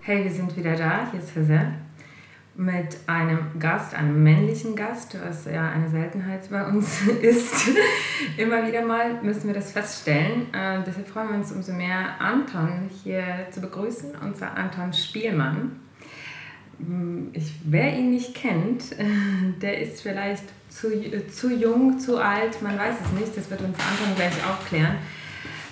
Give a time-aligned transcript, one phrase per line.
[0.00, 1.08] Hey, wir sind wieder da.
[1.12, 1.87] Hier ist Hazel
[2.58, 7.68] mit einem Gast, einem männlichen Gast, was ja eine Seltenheit bei uns ist.
[8.36, 10.52] Immer wieder mal müssen wir das feststellen.
[10.52, 15.78] Äh, deshalb freuen wir uns umso mehr, Anton hier zu begrüßen, zwar Anton Spielmann.
[16.80, 18.86] Hm, ich, wer ihn nicht kennt,
[19.62, 20.88] der ist vielleicht zu,
[21.30, 24.96] zu jung, zu alt, man weiß es nicht, das wird uns Anton gleich aufklären.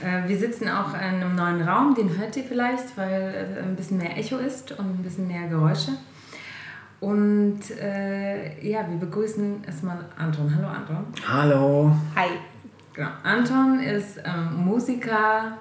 [0.01, 3.98] Äh, wir sitzen auch in einem neuen Raum, den hört ihr vielleicht, weil ein bisschen
[3.98, 5.91] mehr Echo ist und ein bisschen mehr Geräusche.
[7.06, 10.52] Und äh, ja, wir begrüßen erstmal Anton.
[10.52, 11.06] Hallo Anton.
[11.24, 11.92] Hallo.
[12.16, 12.30] Hi.
[12.95, 13.10] Genau.
[13.23, 15.56] Anton ist ähm, Musiker,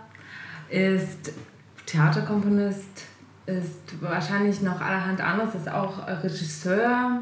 [0.69, 1.33] ist
[1.85, 3.03] Theaterkomponist,
[3.45, 7.21] ist wahrscheinlich noch allerhand anderes, ist auch Regisseur.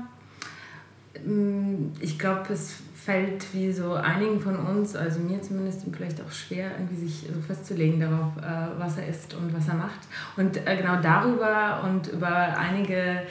[1.25, 6.31] Mm, ich glaube, es fällt wie so einigen von uns, also mir zumindest, vielleicht auch
[6.31, 9.99] schwer, irgendwie sich so festzulegen darauf, äh, was er ist und was er macht.
[10.37, 13.23] Und äh, genau darüber und über einige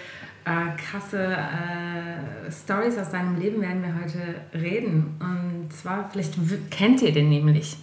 [0.44, 5.16] äh, krasse äh, Stories aus seinem Leben werden wir heute reden.
[5.20, 6.34] Und zwar, vielleicht
[6.70, 7.76] kennt ihr den nämlich.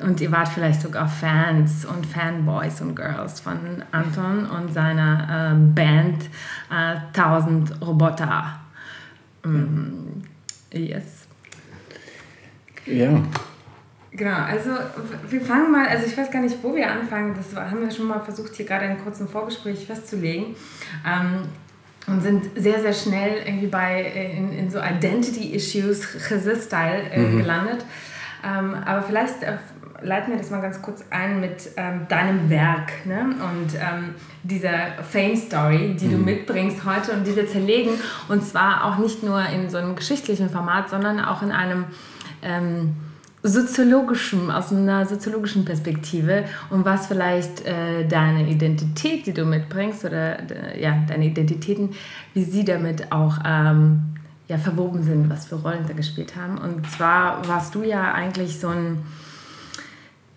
[0.00, 5.74] Und ihr wart vielleicht sogar Fans und Fanboys und Girls von Anton und seiner äh,
[5.74, 6.24] Band
[6.70, 8.60] äh, 1000 Roboter.
[9.44, 10.22] Mm,
[10.72, 11.26] yes.
[12.86, 13.22] Ja.
[14.10, 14.70] Genau, also
[15.28, 18.06] wir fangen mal, also ich weiß gar nicht, wo wir anfangen, das haben wir schon
[18.06, 20.56] mal versucht, hier gerade in kurzen Vorgespräch festzulegen.
[21.06, 21.42] Ähm,
[22.08, 27.38] und sind sehr, sehr schnell irgendwie bei, äh, in, in so Identity-Issues, Chazis-Style äh, mhm.
[27.38, 27.84] gelandet.
[28.44, 29.58] Ähm, aber vielleicht äh,
[30.00, 33.34] leiten wir das mal ganz kurz ein mit ähm, deinem Werk ne?
[33.40, 36.10] und ähm, dieser Fame-Story, die mhm.
[36.12, 37.92] du mitbringst heute und die wir zerlegen.
[38.28, 41.86] Und zwar auch nicht nur in so einem geschichtlichen Format, sondern auch in einem
[42.42, 42.96] ähm,
[43.42, 50.38] soziologischem, aus einer soziologischen Perspektive und was vielleicht äh, deine Identität, die du mitbringst, oder
[50.50, 51.90] äh, ja, deine Identitäten,
[52.34, 54.14] wie sie damit auch ähm,
[54.48, 56.58] ja, verwoben sind, was für Rollen da gespielt haben.
[56.58, 59.02] Und zwar warst du ja eigentlich so ein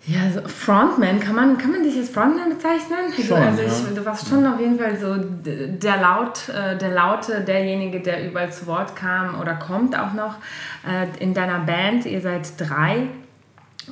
[0.04, 3.12] ja, so Frontman, kann man, kann man dich als Frontman bezeichnen?
[3.24, 3.94] Schon, also ich, ja.
[3.94, 8.52] du warst schon auf jeden Fall so der Laut, äh, der Laute, derjenige, der überall
[8.52, 10.38] zu Wort kam oder kommt auch noch
[10.84, 12.04] äh, in deiner Band.
[12.06, 13.06] Ihr seid drei.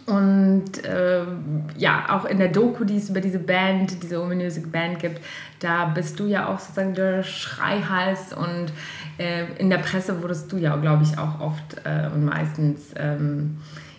[0.06, 1.22] Und äh,
[1.76, 5.20] ja, auch in der Doku, die es über diese Band, diese ominöse Band gibt,
[5.60, 8.72] da bist du ja auch sozusagen der Schreihals und
[9.18, 13.58] äh, in der Presse wurdest du ja, glaube ich, auch oft äh, und meistens ähm,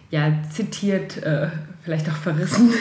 [0.09, 1.47] ja, zitiert äh,
[1.83, 2.69] vielleicht auch verrissen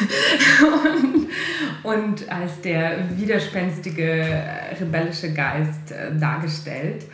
[1.85, 4.43] und, und, als der widerspenstige
[4.79, 7.07] rebellische Geist äh, dargestellt.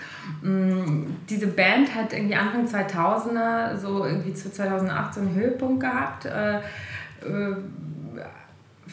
[0.42, 6.24] Mm, diese Band hat irgendwie Anfang 2000er, so irgendwie zu 2008 so einen Höhepunkt gehabt.
[6.24, 7.56] Äh, äh,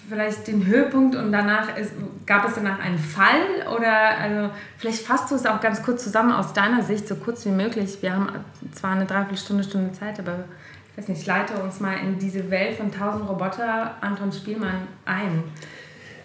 [0.10, 1.94] vielleicht den Höhepunkt und danach ist,
[2.25, 6.31] gab es danach einen Fall oder also vielleicht fasst du es auch ganz kurz zusammen
[6.31, 7.98] aus deiner Sicht, so kurz wie möglich.
[8.02, 8.30] Wir haben
[8.74, 10.46] zwar eine Dreiviertelstunde, Stunde Zeit, aber
[10.94, 15.44] ich weiß nicht, leite uns mal in diese Welt von 1000 Roboter, Anton Spielmann, ein.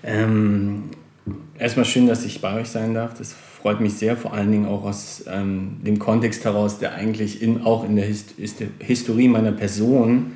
[0.03, 0.91] Ähm,
[1.59, 3.15] erstmal schön, dass ich bei euch sein darf.
[3.15, 7.41] Das freut mich sehr, vor allen Dingen auch aus ähm, dem Kontext heraus, der eigentlich
[7.41, 8.35] in, auch in der Hist
[8.79, 10.33] Historie meiner Person,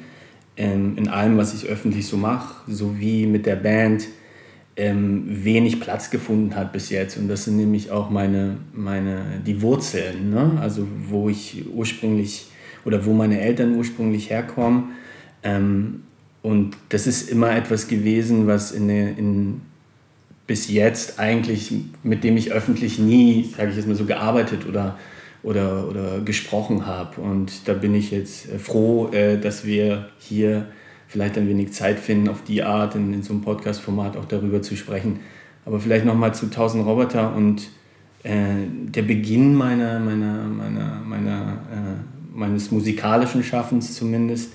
[0.56, 4.08] ähm, in allem, was ich öffentlich so mache, sowie mit der Band,
[4.76, 7.18] ähm, wenig Platz gefunden hat bis jetzt.
[7.18, 10.52] Und das sind nämlich auch meine, meine, die Wurzeln, ne?
[10.58, 12.46] also wo ich ursprünglich
[12.84, 14.92] oder wo meine Eltern ursprünglich herkommen.
[15.42, 16.02] Ähm,
[16.42, 19.60] und das ist immer etwas gewesen, was in, in,
[20.46, 21.72] bis jetzt eigentlich,
[22.02, 24.98] mit dem ich öffentlich nie, sage ich jetzt mal so, gearbeitet oder,
[25.42, 27.20] oder, oder gesprochen habe.
[27.20, 30.66] Und da bin ich jetzt äh, froh, äh, dass wir hier
[31.06, 34.62] vielleicht ein wenig Zeit finden, auf die Art in, in so einem Podcast-Format auch darüber
[34.62, 35.20] zu sprechen.
[35.64, 37.68] Aber vielleicht nochmal zu 1000 Roboter und
[38.24, 44.52] äh, der Beginn meiner, meiner, meiner, meiner äh, meines musikalischen Schaffens zumindest,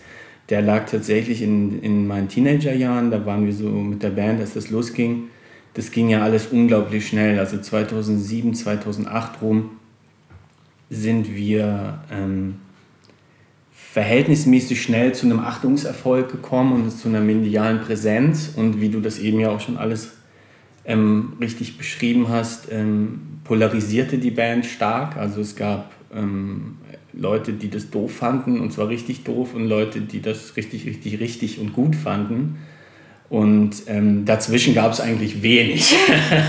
[0.49, 3.11] der lag tatsächlich in, in meinen Teenagerjahren.
[3.11, 5.25] Da waren wir so mit der Band, als das losging.
[5.73, 7.37] Das ging ja alles unglaublich schnell.
[7.37, 9.71] Also 2007, 2008 rum
[10.89, 12.55] sind wir ähm,
[13.71, 18.53] verhältnismäßig schnell zu einem Achtungserfolg gekommen und zu einer medialen Präsenz.
[18.55, 20.13] Und wie du das eben ja auch schon alles
[20.85, 25.17] ähm, richtig beschrieben hast, ähm, polarisierte die Band stark.
[25.17, 26.77] Also es gab ähm,
[27.13, 31.19] Leute, die das doof fanden, und zwar richtig doof, und Leute, die das richtig, richtig,
[31.19, 32.57] richtig und gut fanden.
[33.29, 35.93] Und ähm, dazwischen gab es eigentlich wenig.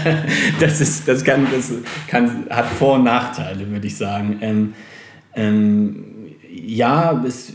[0.60, 1.72] das ist, das, kann, das
[2.06, 4.38] kann, hat Vor- und Nachteile, würde ich sagen.
[4.40, 4.74] Ähm,
[5.34, 6.04] ähm,
[6.50, 7.52] ja, es,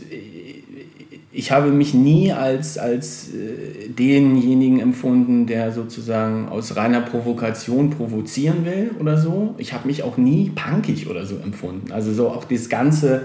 [1.36, 8.64] ich habe mich nie als, als äh, denjenigen empfunden, der sozusagen aus reiner Provokation provozieren
[8.64, 9.56] will oder so.
[9.58, 11.90] Ich habe mich auch nie punkig oder so empfunden.
[11.90, 13.22] Also so auch das Ganze,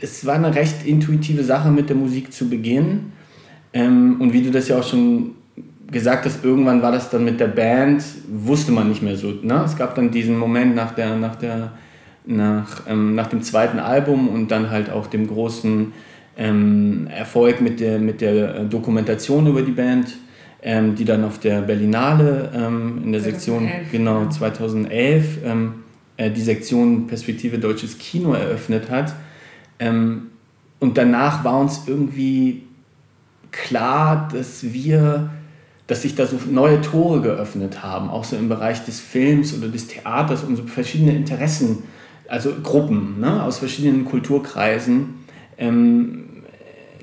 [0.00, 3.12] es war eine recht intuitive Sache mit der Musik zu beginnen
[3.72, 5.32] ähm, und wie du das ja auch schon
[5.90, 9.32] gesagt hast, irgendwann war das dann mit der Band, wusste man nicht mehr so.
[9.42, 9.62] Ne?
[9.64, 11.72] Es gab dann diesen Moment nach, der, nach, der,
[12.24, 15.92] nach, ähm, nach dem zweiten Album und dann halt auch dem großen
[16.38, 20.14] ähm, Erfolg mit der, mit der Dokumentation über die Band,
[20.62, 25.74] ähm, die dann auf der Berlinale ähm, in der 2011, Sektion, genau, 2011, ähm,
[26.16, 29.14] äh, die Sektion Perspektive Deutsches Kino eröffnet hat.
[29.80, 30.28] Ähm,
[30.78, 32.62] und danach war uns irgendwie
[33.50, 35.30] klar, dass wir,
[35.88, 39.68] dass sich da so neue Tore geöffnet haben, auch so im Bereich des Films oder
[39.68, 41.82] des Theaters und so verschiedene Interessen,
[42.28, 45.14] also Gruppen ne, aus verschiedenen Kulturkreisen
[45.56, 46.27] ähm,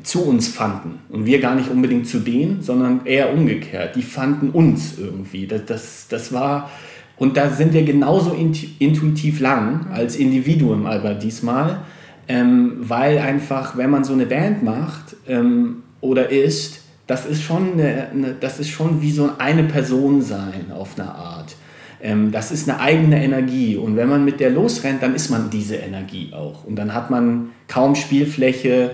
[0.06, 1.00] zu uns fanden.
[1.10, 3.96] Und wir gar nicht unbedingt zu denen, sondern eher umgekehrt.
[3.96, 5.48] Die fanden uns irgendwie.
[5.48, 6.69] Das, das, das war,
[7.18, 11.81] und da sind wir genauso intuitiv lang als Individuum aber diesmal,
[12.28, 17.74] ähm, weil einfach, wenn man so eine Band macht, ähm, oder ist, das ist schon,
[17.74, 21.56] eine, eine, das ist schon wie so eine Person sein auf eine Art.
[22.01, 25.50] Ähm, das ist eine eigene Energie und wenn man mit der losrennt, dann ist man
[25.50, 26.66] diese Energie auch.
[26.66, 28.92] Und dann hat man kaum Spielfläche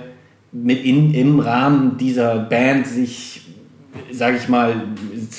[0.51, 3.41] mit in, im Rahmen dieser Band sich,
[4.11, 4.83] sage ich mal,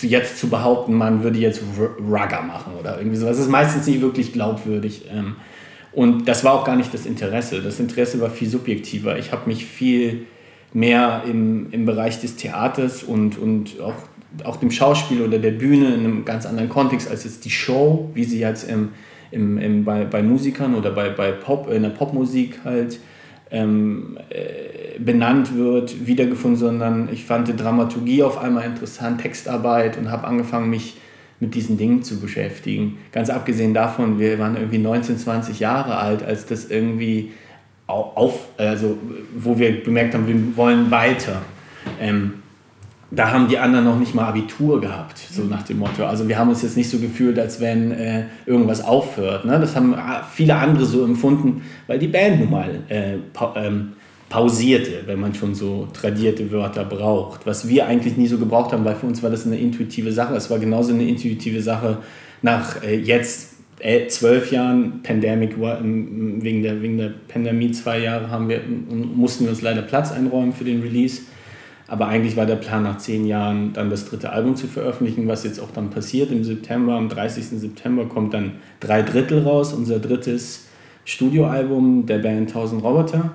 [0.03, 1.63] jetzt zu behaupten, man würde jetzt
[2.01, 3.37] Rugger machen oder irgendwie sowas.
[3.37, 5.05] Das ist meistens nicht wirklich glaubwürdig.
[5.13, 5.37] Ähm,
[5.93, 7.61] und das war auch gar nicht das Interesse.
[7.61, 9.19] Das Interesse war viel subjektiver.
[9.19, 10.27] Ich habe mich viel
[10.73, 13.95] mehr im, im Bereich des Theaters und, und auch,
[14.45, 18.11] auch dem Schauspiel oder der Bühne in einem ganz anderen Kontext als jetzt die Show,
[18.15, 18.91] wie sie jetzt im,
[19.31, 22.99] im, im, bei, bei Musikern oder bei, bei Pop, in der Popmusik halt
[23.51, 30.11] ähm, äh, benannt wird, wiedergefunden, sondern ich fand die Dramaturgie auf einmal interessant, Textarbeit und
[30.11, 30.97] habe angefangen, mich
[31.41, 32.99] mit diesen Dingen zu beschäftigen.
[33.11, 37.33] Ganz abgesehen davon, wir waren irgendwie 19, 20 Jahre alt, als das irgendwie
[37.87, 38.97] auf, also
[39.37, 41.43] wo wir bemerkt haben, wir wollen weiter.
[42.01, 42.35] Ähm,
[43.11, 46.07] da haben die anderen noch nicht mal Abitur gehabt, so nach dem Motto.
[46.07, 49.45] Also wir haben uns jetzt nicht so gefühlt, als wenn äh, irgendwas aufhört.
[49.45, 49.61] Ne?
[49.61, 53.17] Das haben ah, viele andere so empfunden, weil die Band nun mal äh,
[53.57, 53.93] ähm,
[54.33, 57.45] pausierte, wenn man schon so tradierte Wörter braucht.
[57.45, 60.35] Was wir eigentlich nie so gebraucht haben, weil für uns war das eine intuitive Sache.
[60.35, 61.99] Es war genauso eine intuitive Sache
[62.41, 63.51] nach äh, jetzt
[64.09, 69.61] zwölf Jahren Pandemic wegen der, wegen der Pandemie zwei Jahre haben wir mussten wir uns
[69.61, 71.23] leider Platz einräumen für den Release.
[71.89, 75.45] Aber eigentlich war der Plan nach zehn Jahren dann das dritte Album zu veröffentlichen, was
[75.45, 76.95] jetzt auch dann passiert im September.
[76.95, 77.61] Am 30.
[77.61, 80.69] September kommt dann drei Drittel raus, unser drittes
[81.05, 83.33] Studioalbum der Band 1000 Roboter.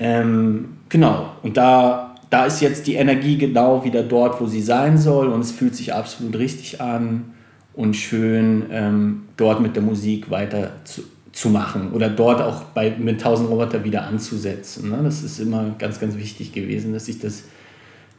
[0.00, 4.96] Ähm, genau, und da, da ist jetzt die Energie genau wieder dort, wo sie sein
[4.96, 7.34] soll und es fühlt sich absolut richtig an
[7.74, 11.02] und schön ähm, dort mit der Musik weiter zu,
[11.32, 14.88] zu machen oder dort auch bei, mit 1000 Roboter wieder anzusetzen.
[14.88, 15.00] Ne?
[15.02, 17.44] Das ist immer ganz, ganz wichtig gewesen, dass sich das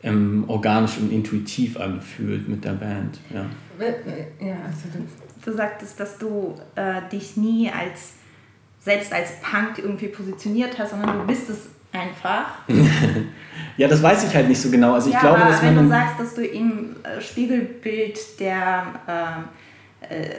[0.03, 3.19] ähm, organisch und intuitiv anfühlt mit der Band.
[3.33, 3.45] Ja,
[4.39, 8.13] ja also du, du sagtest, dass du äh, dich nie als
[8.81, 12.45] selbst als Punk irgendwie positioniert hast, sondern du bist es einfach.
[13.77, 14.93] ja, das weiß ich halt nicht so genau.
[14.93, 18.85] Also ich ja, glaube, aber dass wenn du sagst, dass du im äh, Spiegelbild der
[19.07, 20.29] äh, äh,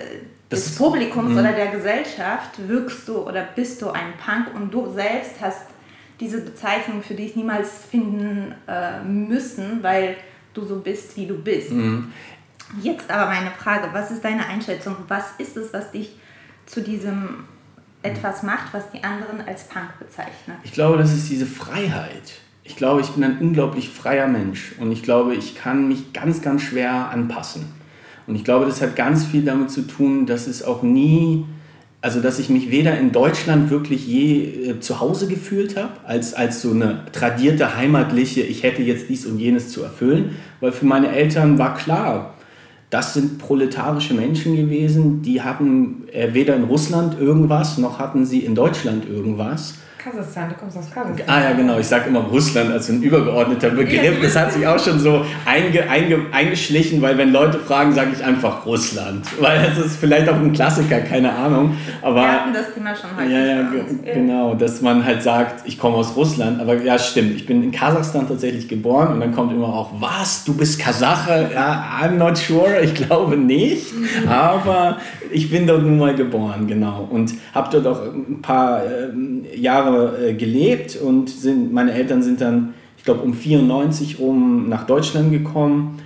[0.51, 1.41] des Publikums mh.
[1.41, 5.67] oder der Gesellschaft wirkst du oder bist du ein Punk und du selbst hast
[6.21, 10.17] diese Bezeichnung für dich niemals finden äh, müssen, weil
[10.53, 11.71] du so bist, wie du bist.
[11.71, 12.13] Mhm.
[12.81, 14.97] Jetzt aber meine Frage, was ist deine Einschätzung?
[15.09, 16.17] Was ist es, was dich
[16.67, 17.45] zu diesem
[18.03, 20.57] etwas macht, was die anderen als Punk bezeichnen?
[20.65, 22.41] Ich glaube, das ist diese Freiheit.
[22.65, 26.43] Ich glaube, ich bin ein unglaublich freier Mensch und ich glaube, ich kann mich ganz,
[26.43, 27.67] ganz schwer anpassen.
[28.27, 31.45] Und ich glaube, das hat ganz viel damit zu tun, dass es auch nie,
[32.01, 36.35] also dass ich mich weder in Deutschland wirklich je äh, zu Hause gefühlt habe, als,
[36.35, 40.87] als so eine tradierte heimatliche, ich hätte jetzt dies und jenes zu erfüllen, weil für
[40.87, 42.35] meine Eltern war klar,
[42.93, 48.41] das sind proletarische Menschen gewesen, die hatten äh, weder in Russland irgendwas, noch hatten sie
[48.41, 49.77] in Deutschland irgendwas.
[50.03, 51.29] Kasachstan, du kommst aus Kasachstan.
[51.29, 51.79] Ah ja, genau.
[51.79, 54.21] Ich sage immer Russland als ein übergeordneter Begriff.
[54.21, 58.25] Das hat sich auch schon so einge, einge, eingeschlichen, weil wenn Leute fragen, sage ich
[58.25, 59.25] einfach Russland.
[59.41, 61.77] Weil das ist vielleicht auch ein Klassiker, keine Ahnung.
[62.01, 63.33] Aber, Wir hatten das Thema schon heute.
[63.33, 63.69] Ja, ja,
[64.13, 64.55] genau.
[64.55, 66.61] Dass man halt sagt, ich komme aus Russland.
[66.61, 67.37] Aber ja, stimmt.
[67.37, 71.51] Ich bin in Kasachstan tatsächlich geboren und dann kommt immer auch, was, du bist Kasache?
[71.55, 72.81] Ja, I'm not sure.
[72.81, 73.87] Ich glaube nicht.
[74.29, 74.99] Aber
[75.31, 77.07] ich bin dort nun mal geboren, genau.
[77.09, 82.41] Und habe dort auch ein paar äh, Jahre äh, gelebt und sind, meine Eltern sind
[82.41, 85.99] dann, ich glaube, um 94 rum nach Deutschland gekommen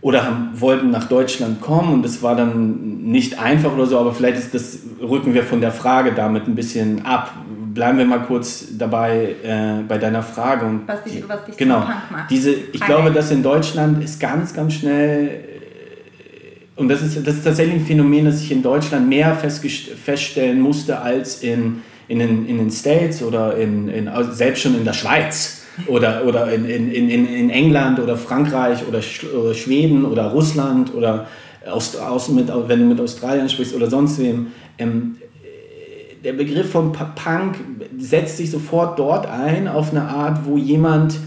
[0.00, 4.12] oder haben, wollten nach Deutschland kommen und es war dann nicht einfach oder so, aber
[4.12, 7.32] vielleicht ist das, rücken wir von der Frage damit ein bisschen ab.
[7.72, 10.66] Bleiben wir mal kurz dabei äh, bei deiner Frage.
[10.66, 12.30] Und was dich, was dich genau, Punk macht.
[12.30, 15.30] Diese, ich glaube, dass in Deutschland ist ganz, ganz schnell
[16.76, 21.00] und das ist, das ist tatsächlich ein Phänomen, das ich in Deutschland mehr feststellen musste
[21.00, 25.62] als in, in, den, in den States oder in, in, selbst schon in der Schweiz
[25.86, 31.26] oder, oder in, in, in, England oder Frankreich oder Schweden oder Russland oder
[31.70, 34.48] aus, aus mit, wenn du mit Australien sprichst oder sonst wem.
[34.78, 35.16] Ähm,
[36.24, 37.56] der Begriff von Punk
[37.98, 41.18] setzt sich sofort dort ein auf eine Art, wo jemand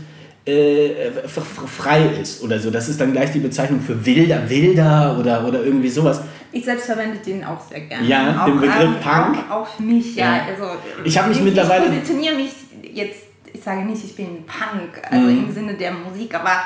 [0.46, 2.70] äh, frei ist oder so.
[2.70, 6.22] Das ist dann gleich die Bezeichnung für wilder, wilder oder, oder irgendwie sowas.
[6.56, 8.08] Ich selbst verwende den auch sehr gerne.
[8.08, 9.38] Ja, auch, den Begriff ähm, Punk.
[9.50, 10.38] Auch, auch für mich, ja.
[10.38, 10.46] ja.
[10.46, 11.84] Also, ich habe mich mittlerweile.
[11.88, 12.52] Ich positioniere mich
[12.94, 15.48] jetzt, ich sage nicht, ich bin Punk, also mhm.
[15.48, 16.62] im Sinne der Musik, aber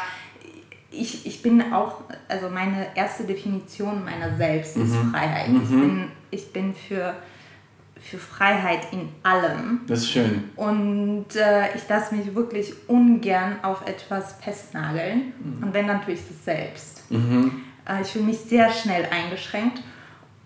[0.91, 5.11] ich, ich bin auch, also meine erste Definition meiner selbst ist mhm.
[5.11, 5.49] Freiheit.
[5.49, 5.61] Mhm.
[5.63, 7.15] Ich, bin, ich bin für
[8.01, 9.81] für Freiheit in allem.
[9.85, 10.45] Das ist schön.
[10.55, 15.33] Und äh, ich lasse mich wirklich ungern auf etwas festnageln.
[15.37, 15.63] Mhm.
[15.63, 17.11] Und wenn, dann tue ich das selbst.
[17.11, 17.63] Mhm.
[17.89, 19.81] Äh, ich fühle mich sehr schnell eingeschränkt.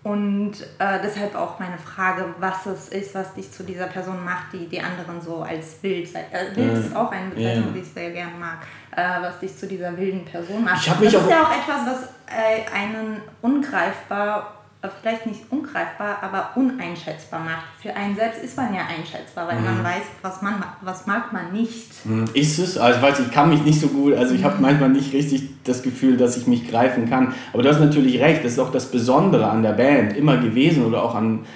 [0.02, 4.52] Und äh, deshalb auch meine Frage, was es ist, was dich zu dieser Person macht,
[4.52, 6.14] die die anderen so als wild.
[6.14, 7.72] Äh, wild ist auch eine Bezeichnung, ja.
[7.72, 8.58] die ich sehr gerne mag,
[8.94, 10.86] äh, was dich zu dieser wilden Person macht.
[10.86, 17.40] Ich das ist ja auch etwas, was äh, einen ungreifbar vielleicht nicht ungreifbar, aber uneinschätzbar
[17.40, 17.64] macht.
[17.80, 19.64] Für einen selbst ist man ja einschätzbar, weil mhm.
[19.64, 22.04] man weiß, was man was mag man nicht.
[22.04, 22.26] Mhm.
[22.34, 22.76] Ist es?
[22.76, 24.44] Also ich weiß, ich kann mich nicht so gut, also ich mhm.
[24.44, 27.34] habe manchmal nicht richtig das Gefühl, dass ich mich greifen kann.
[27.52, 30.84] Aber du hast natürlich recht, das ist auch das Besondere an der Band immer gewesen
[30.84, 31.46] oder auch an,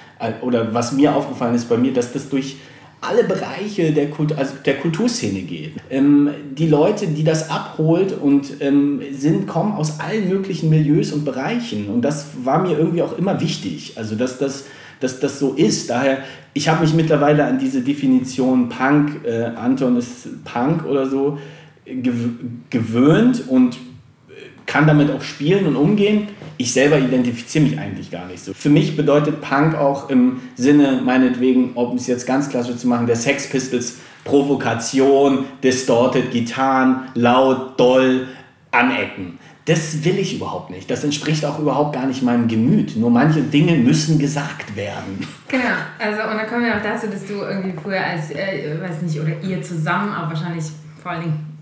[0.40, 2.56] oder was mir aufgefallen ist bei mir, dass das durch
[3.00, 5.72] alle Bereiche der, Kult, also der Kulturszene geht.
[5.90, 11.24] Ähm, die Leute, die das abholt und ähm, sind, kommen aus allen möglichen Milieus und
[11.24, 11.88] Bereichen.
[11.88, 13.92] Und das war mir irgendwie auch immer wichtig.
[13.96, 14.64] Also, dass das,
[15.00, 15.90] dass das so ist.
[15.90, 16.18] Daher,
[16.54, 21.38] ich habe mich mittlerweile an diese Definition Punk, äh, Anton ist Punk oder so,
[22.70, 23.78] gewöhnt und
[24.66, 26.28] kann damit auch spielen und umgehen.
[26.60, 28.52] Ich selber identifiziere mich eigentlich gar nicht so.
[28.52, 33.06] Für mich bedeutet Punk auch im Sinne, meinetwegen, um es jetzt ganz klassisch zu machen,
[33.06, 38.26] der Sex Pistols Provokation, distorted Gitarren, laut, doll,
[38.72, 39.38] anecken.
[39.64, 40.90] Das will ich überhaupt nicht.
[40.90, 42.96] Das entspricht auch überhaupt gar nicht meinem Gemüt.
[42.96, 45.26] Nur manche Dinge müssen gesagt werden.
[45.46, 45.62] Genau.
[45.98, 49.20] Also, und dann kommen wir auch dazu, dass du irgendwie früher als, äh, weiß nicht,
[49.20, 50.64] oder ihr zusammen, aber wahrscheinlich
[51.02, 51.57] vor allen Dingen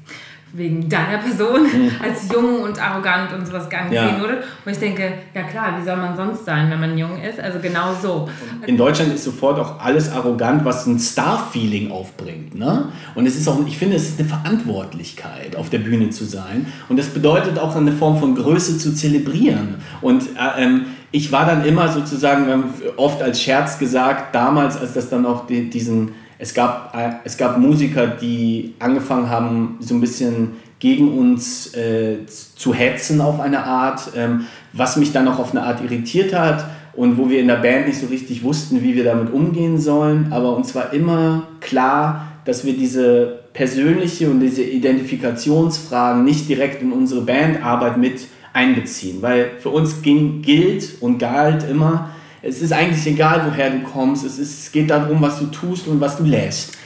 [0.52, 1.90] wegen deiner Person mhm.
[2.02, 4.08] als jung und arrogant und sowas gar nicht ja.
[4.08, 4.42] sehen würde.
[4.64, 7.40] Und ich denke, ja klar, wie soll man sonst sein, wenn man jung ist?
[7.40, 8.28] Also genau so.
[8.66, 12.54] In Deutschland ist sofort auch alles arrogant, was ein Star-Feeling aufbringt.
[12.54, 12.88] Ne?
[13.14, 16.66] Und es ist auch, ich finde, es ist eine Verantwortlichkeit, auf der Bühne zu sein.
[16.88, 19.76] Und das bedeutet auch eine Form von Größe zu zelebrieren.
[20.00, 22.64] Und äh, ähm, ich war dann immer sozusagen,
[22.96, 27.36] oft als Scherz gesagt, damals, als das dann auch die, diesen es gab, äh, es
[27.36, 33.64] gab Musiker, die angefangen haben, so ein bisschen gegen uns äh, zu hetzen auf eine
[33.64, 37.48] Art, ähm, was mich dann auch auf eine Art irritiert hat und wo wir in
[37.48, 40.32] der Band nicht so richtig wussten, wie wir damit umgehen sollen.
[40.32, 46.92] Aber uns war immer klar, dass wir diese persönliche und diese Identifikationsfragen nicht direkt in
[46.92, 48.20] unsere Bandarbeit mit
[48.52, 52.10] einbeziehen, weil für uns ging, gilt und galt immer,
[52.46, 54.24] es ist eigentlich egal, woher du kommst.
[54.24, 56.76] Es, ist, es geht darum, was du tust und was du lässt.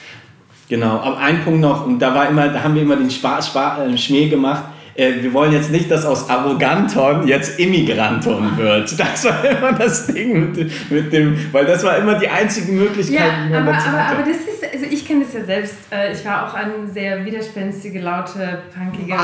[0.69, 3.43] Genau, aber ein Punkt noch, und da war immer, da haben wir immer den Spa,
[3.43, 4.65] Spa, äh, Schmäh gemacht.
[5.01, 8.95] Äh, wir wollen jetzt nicht, dass aus Arroganton jetzt Immigranton wird.
[9.01, 13.19] Das war immer das Ding mit, mit dem, weil das war immer die einzige Möglichkeit,
[13.51, 15.75] ja, aber, aber, aber das ist, also ich kenne das ja selbst.
[15.91, 19.15] Äh, ich war auch eine sehr widerspenstige, laute, punkige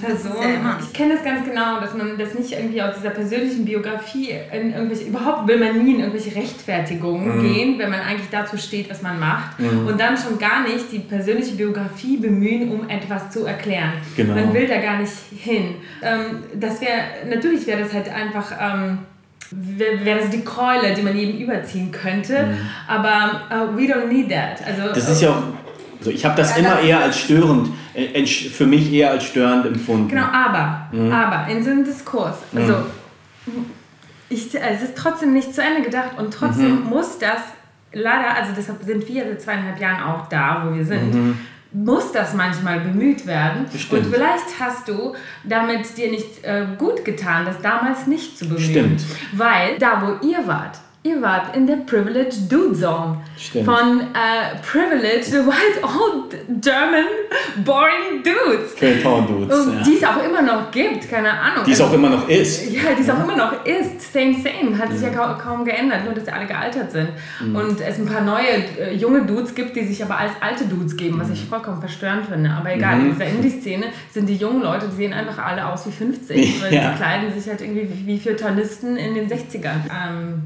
[0.00, 0.36] Person.
[0.80, 4.72] Ich kenne das ganz genau, dass man das nicht irgendwie aus dieser persönlichen Biografie in
[4.72, 7.42] irgendwelche, überhaupt will man nie in irgendwelche Rechtfertigungen mhm.
[7.42, 9.58] gehen, wenn man eigentlich dazu steht, was man macht.
[9.58, 9.86] Mhm.
[9.86, 13.92] Und dann schon gar nicht die persönliche Biografie bemühen, um etwas zu erklären.
[14.16, 14.34] Genau.
[14.34, 15.76] Man will da gar nicht hin.
[16.02, 18.52] Ähm, das wäre, natürlich wäre das halt einfach.
[18.60, 18.98] Ähm,
[19.52, 22.46] wäre wär das die Keule, die man eben überziehen könnte.
[22.46, 22.56] Mhm.
[22.86, 24.64] Aber uh, we don't need that.
[24.64, 25.42] Also, das ist ja auch
[26.00, 29.24] also ich habe das ja, immer das eher als störend, äh, für mich eher als
[29.24, 30.08] störend empfunden.
[30.08, 31.12] Genau, aber, mhm.
[31.12, 32.72] aber in so einem Diskurs, also
[33.44, 33.66] mhm.
[34.30, 36.88] ich, es ist trotzdem nicht zu Ende gedacht und trotzdem mhm.
[36.88, 37.42] muss das
[37.92, 41.38] leider, also deshalb sind wir seit zweieinhalb Jahren auch da, wo wir sind, mhm.
[41.72, 43.66] Muss das manchmal bemüht werden.
[43.72, 44.06] Bestimmt.
[44.06, 48.70] Und vielleicht hast du damit dir nicht äh, gut getan, das damals nicht zu bemühen.
[48.70, 49.02] Stimmt.
[49.32, 53.16] Weil da, wo ihr wart, Ihr wart in der Privileged Dude Zone.
[53.34, 53.64] Stimmt.
[53.64, 57.06] Von äh, Privileged White Old German
[57.64, 58.74] Boring Dudes.
[58.76, 59.58] Feuilleton Dudes.
[59.58, 59.82] Und ja.
[59.82, 61.64] die es auch immer noch gibt, keine Ahnung.
[61.64, 62.70] Die es also, auch immer noch ist.
[62.70, 64.12] Ja, die es auch immer noch ist.
[64.12, 64.76] Same, same.
[64.76, 67.08] Hat sich ja kaum, kaum geändert, nur dass sie alle gealtert sind.
[67.42, 67.56] Mhm.
[67.56, 70.98] Und es ein paar neue äh, junge Dudes gibt, die sich aber als alte Dudes
[70.98, 72.50] geben, was ich vollkommen verstörend finde.
[72.50, 73.06] Aber egal, mhm.
[73.06, 76.60] in dieser Indie-Szene sind die jungen Leute, die sehen einfach alle aus wie 50.
[76.62, 76.90] Weil ja.
[76.90, 79.88] die kleiden sich halt irgendwie wie, wie für Tornisten in den 60ern.
[79.88, 80.42] Ähm,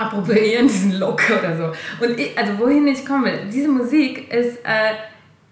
[0.00, 2.04] appropriieren diesen Look oder so.
[2.04, 4.94] Und ich, also wohin ich komme, diese Musik ist, äh,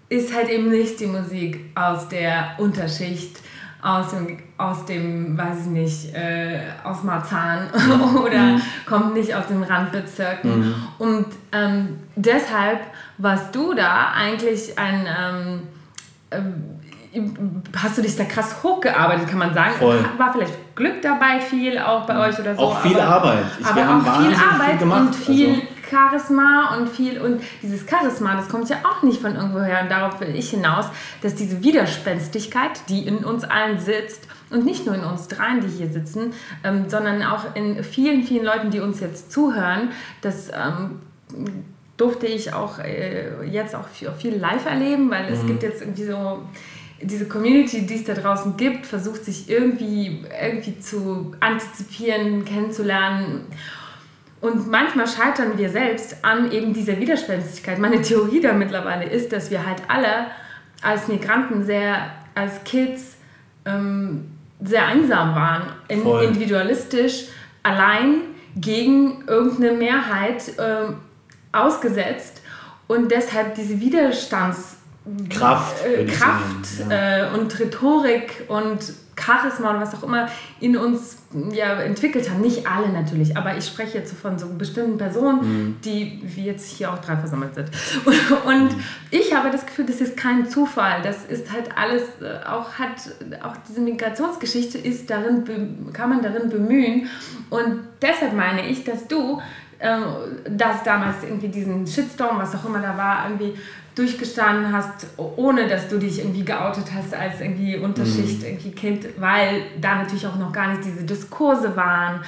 [0.09, 3.39] ist halt eben nicht die Musik aus der Unterschicht,
[3.81, 7.69] aus dem, aus dem weiß ich nicht, äh, aus Marzahn
[8.25, 8.61] oder mhm.
[8.85, 10.59] kommt nicht aus den Randbezirken.
[10.59, 10.75] Mhm.
[10.97, 12.81] Und ähm, deshalb
[13.17, 15.07] warst du da eigentlich ein...
[15.07, 15.61] Ähm,
[16.31, 16.78] ähm
[17.75, 19.73] hast du dich da krass hochgearbeitet, kann man sagen.
[19.79, 20.05] Voll.
[20.17, 22.61] War vielleicht Glück dabei viel auch bei euch oder so.
[22.61, 23.45] Auch viel aber, Arbeit.
[23.59, 25.61] Ich, aber auch viel Arbeit viel gemacht, und viel also.
[25.89, 30.19] Charisma und viel und dieses Charisma, das kommt ja auch nicht von irgendwoher und darauf
[30.21, 30.85] will ich hinaus,
[31.21, 35.67] dass diese Widerspenstigkeit, die in uns allen sitzt und nicht nur in uns dreien, die
[35.67, 39.89] hier sitzen, ähm, sondern auch in vielen, vielen Leuten, die uns jetzt zuhören,
[40.21, 40.99] das ähm,
[41.97, 45.47] durfte ich auch äh, jetzt auch viel, viel live erleben, weil es mhm.
[45.47, 46.43] gibt jetzt irgendwie so
[47.01, 53.45] diese Community, die es da draußen gibt, versucht sich irgendwie, irgendwie zu antizipieren, kennenzulernen.
[54.41, 57.79] Und manchmal scheitern wir selbst an eben dieser Widerspenstigkeit.
[57.79, 60.27] Meine Theorie da mittlerweile ist, dass wir halt alle
[60.81, 63.17] als Migranten sehr, als Kids
[63.65, 67.25] ähm, sehr einsam waren, in, individualistisch,
[67.63, 68.21] allein
[68.55, 70.93] gegen irgendeine Mehrheit äh,
[71.51, 72.41] ausgesetzt
[72.87, 74.78] und deshalb diese Widerstands
[75.29, 77.27] Kraft, äh, Kraft ja.
[77.27, 81.17] äh, und Rhetorik und Charisma und was auch immer in uns
[81.51, 82.41] ja, entwickelt haben.
[82.41, 85.81] Nicht alle natürlich, aber ich spreche jetzt von so bestimmten Personen, mhm.
[85.83, 87.69] die wie jetzt hier auch drei versammelt sind.
[88.45, 88.83] Und, mhm.
[89.11, 91.01] ich habe das Gefühl, das ist kein Zufall.
[91.03, 93.11] Das ist halt alles, äh, auch hat,
[93.43, 97.09] auch diese Migrationsgeschichte ist darin, kann man darin bemühen.
[97.49, 99.41] Und deshalb meine ich, dass du
[99.81, 103.57] dass damals irgendwie diesen Shitstorm, was auch immer da war, irgendwie
[103.99, 108.45] durchgestanden hast, ohne dass du dich irgendwie geoutet hast als irgendwie Unterschicht, mhm.
[108.45, 112.21] irgendwie Kind, weil da natürlich auch noch gar nicht diese Diskurse waren,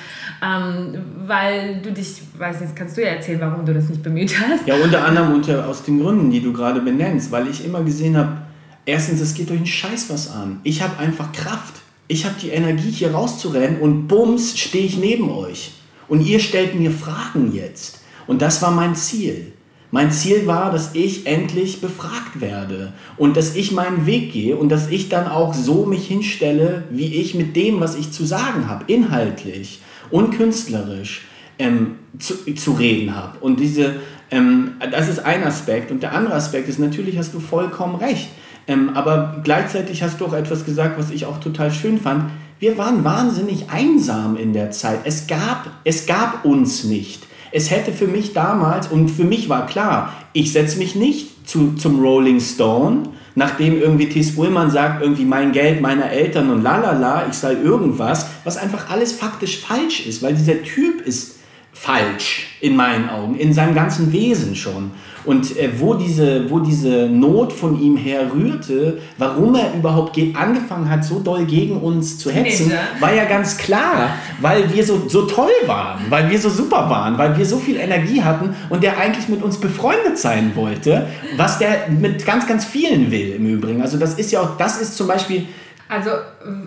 [0.44, 4.36] ähm, weil du dich, weiß nicht, kannst du ja erzählen, warum du das nicht bemüht
[4.38, 4.68] hast.
[4.68, 8.18] Ja, unter anderem unter, aus den Gründen, die du gerade benennst, weil ich immer gesehen
[8.18, 8.38] habe,
[8.86, 10.60] erstens, es geht euch einen Scheiß was an.
[10.64, 11.76] Ich habe einfach Kraft.
[12.10, 15.72] Ich habe die Energie, hier rauszurennen und bums, stehe ich neben euch.
[16.10, 18.02] Und ihr stellt mir Fragen jetzt.
[18.28, 19.54] Und das war mein Ziel.
[19.94, 24.70] Mein Ziel war, dass ich endlich befragt werde und dass ich meinen Weg gehe und
[24.70, 28.70] dass ich dann auch so mich hinstelle, wie ich mit dem, was ich zu sagen
[28.70, 31.28] habe, inhaltlich und künstlerisch
[31.60, 33.40] ähm, zu, zu reden habe.
[33.40, 33.96] Und diese,
[34.32, 35.92] ähm, das ist ein Aspekt.
[35.92, 38.30] Und der andere Aspekt ist, natürlich hast du vollkommen recht.
[38.68, 42.32] Ähm, aber gleichzeitig hast du auch etwas gesagt, was ich auch total schön fand.
[42.60, 45.00] Wir waren wahnsinnig einsam in der Zeit.
[45.04, 47.24] Es gab, es gab uns nicht.
[47.52, 51.74] Es hätte für mich damals, und für mich war klar, ich setze mich nicht zu,
[51.74, 53.04] zum Rolling Stone,
[53.36, 58.28] nachdem irgendwie Tis Ullmann sagt, irgendwie mein Geld meiner Eltern und lalala, ich sei irgendwas,
[58.44, 61.40] was einfach alles faktisch falsch ist, weil dieser Typ ist
[61.74, 64.92] falsch in meinen Augen, in seinem ganzen Wesen schon.
[65.24, 71.06] Und äh, wo, diese, wo diese Not von ihm herrührte, warum er überhaupt angefangen hat,
[71.06, 75.52] so doll gegen uns zu hetzen, war ja ganz klar, weil wir so, so toll
[75.68, 79.30] waren, weil wir so super waren, weil wir so viel Energie hatten und der eigentlich
[79.30, 81.08] mit uns befreundet sein wollte,
[81.38, 83.82] was der mit ganz, ganz vielen will im Übrigen.
[83.82, 85.46] Also das ist ja auch, das ist zum Beispiel
[85.92, 86.10] also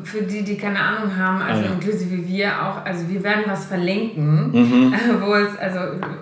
[0.04, 1.72] für die, die keine Ahnung haben, also ah, ja.
[1.72, 4.94] inklusive wir auch, also wir werden was verlinken, mhm.
[5.22, 5.78] wo es, also,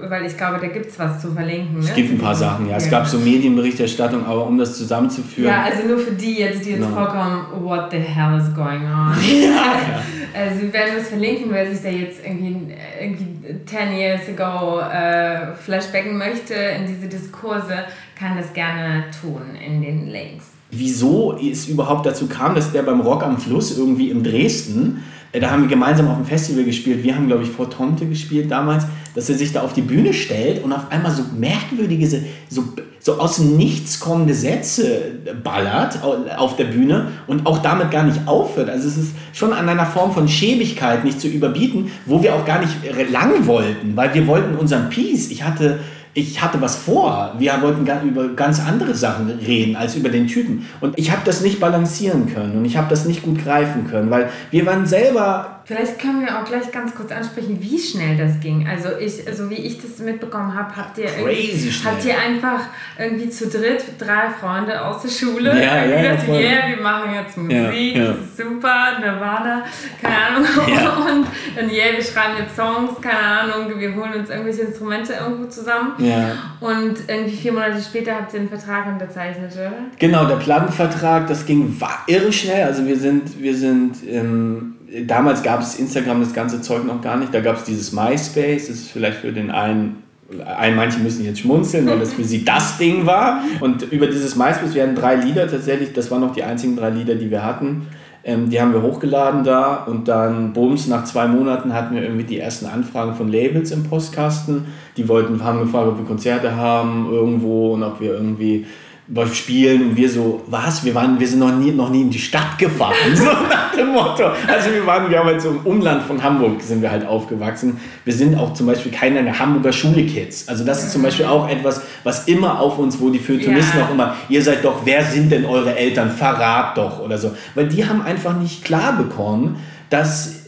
[0.09, 1.81] weil ich glaube, da gibt es was zu verlinken.
[1.81, 1.85] Ne?
[1.85, 2.77] Es gibt ein paar Sachen, ja.
[2.77, 5.51] Es gab so Medienberichterstattung, aber um das zusammenzuführen.
[5.51, 6.95] Ja, also nur für die jetzt, die jetzt no.
[6.95, 9.17] vorkommen, what the hell is going on?
[9.43, 10.01] ja.
[10.41, 15.57] also wir werden das verlinken, wer sich da jetzt irgendwie, irgendwie 10 years ago äh,
[15.57, 17.85] flashbacken möchte in diese Diskurse,
[18.17, 20.52] kann das gerne tun in den Links.
[20.73, 25.39] Wieso es überhaupt dazu kam, dass der beim Rock am Fluss irgendwie in Dresden, äh,
[25.39, 28.51] da haben wir gemeinsam auf dem Festival gespielt, wir haben glaube ich vor Tomte gespielt
[28.51, 32.09] damals, dass er sich da auf die Bühne stellt und auf einmal so merkwürdige,
[32.49, 32.65] so,
[32.99, 35.13] so aus dem Nichts kommende Sätze
[35.45, 35.99] ballert
[36.39, 38.71] auf der Bühne und auch damit gar nicht aufhört.
[38.71, 42.47] Also es ist schon an einer Form von Schäbigkeit nicht zu überbieten, wo wir auch
[42.47, 42.73] gar nicht
[43.11, 45.31] lang wollten, weil wir wollten unseren Peace.
[45.31, 45.81] Ich hatte
[46.15, 47.35] ich hatte was vor.
[47.39, 50.67] Wir wollten über ganz andere Sachen reden als über den Typen.
[50.81, 54.11] Und ich habe das nicht balancieren können und ich habe das nicht gut greifen können,
[54.11, 58.39] weil wir waren selber Vielleicht können wir auch gleich ganz kurz ansprechen, wie schnell das
[58.41, 58.69] ging.
[58.69, 62.61] Also ich, also wie ich das mitbekommen habe, habt ihr habt ihr einfach
[62.99, 67.15] irgendwie zu dritt drei Freunde aus der Schule ja, ja, gesagt, ja, yeah, wir machen
[67.15, 68.15] jetzt Musik, ja, ja.
[68.37, 69.65] super, Nirvana,
[70.01, 70.49] keine Ahnung.
[70.73, 70.95] Ja.
[70.95, 75.47] Und dann yeah, wir schreiben jetzt Songs, keine Ahnung, wir holen uns irgendwelche Instrumente irgendwo
[75.47, 75.93] zusammen.
[75.99, 76.33] Ja.
[76.61, 79.73] Und irgendwie vier Monate später habt ihr einen Vertrag unterzeichnet, oder?
[79.99, 82.65] Genau, der Plattenvertrag, das ging irre schnell.
[82.65, 84.72] Also wir sind, wir sind ähm,
[85.07, 87.33] damals gab es Instagram das ganze Zeug noch gar nicht.
[87.33, 88.69] Da gab es dieses MySpace.
[88.69, 90.03] Das ist vielleicht für den einen,
[90.45, 93.43] ein, manche müssen jetzt schmunzeln, weil das für sie das Ding war.
[93.61, 95.93] Und über dieses MySpace, wir hatten drei Lieder tatsächlich.
[95.93, 97.87] Das waren noch die einzigen drei Lieder, die wir hatten.
[98.25, 102.23] Ähm, die haben wir hochgeladen da und dann, bums, nach zwei Monaten hatten wir irgendwie
[102.23, 104.67] die ersten Anfragen von Labels im Postkasten.
[104.97, 108.67] Die wollten, haben gefragt, ob wir Konzerte haben irgendwo und ob wir irgendwie
[109.09, 110.85] was spielen und wir so, was?
[110.85, 113.89] Wir, waren, wir sind noch nie, noch nie in die Stadt gefahren, so nach dem
[113.89, 114.25] Motto.
[114.47, 117.79] Also wir waren, wir haben halt so im Umland von Hamburg sind wir halt aufgewachsen.
[118.05, 120.49] Wir sind auch zum Beispiel keine Hamburger Schule-Kids.
[120.49, 123.87] Also das ist zum Beispiel auch etwas, was immer auf uns, wo die Feuilletonisten ja.
[123.87, 126.11] auch immer, ihr seid doch, wer sind denn eure Eltern?
[126.11, 127.33] Verrat doch oder so.
[127.55, 129.57] Weil die haben einfach nicht klar bekommen,
[129.91, 130.42] dass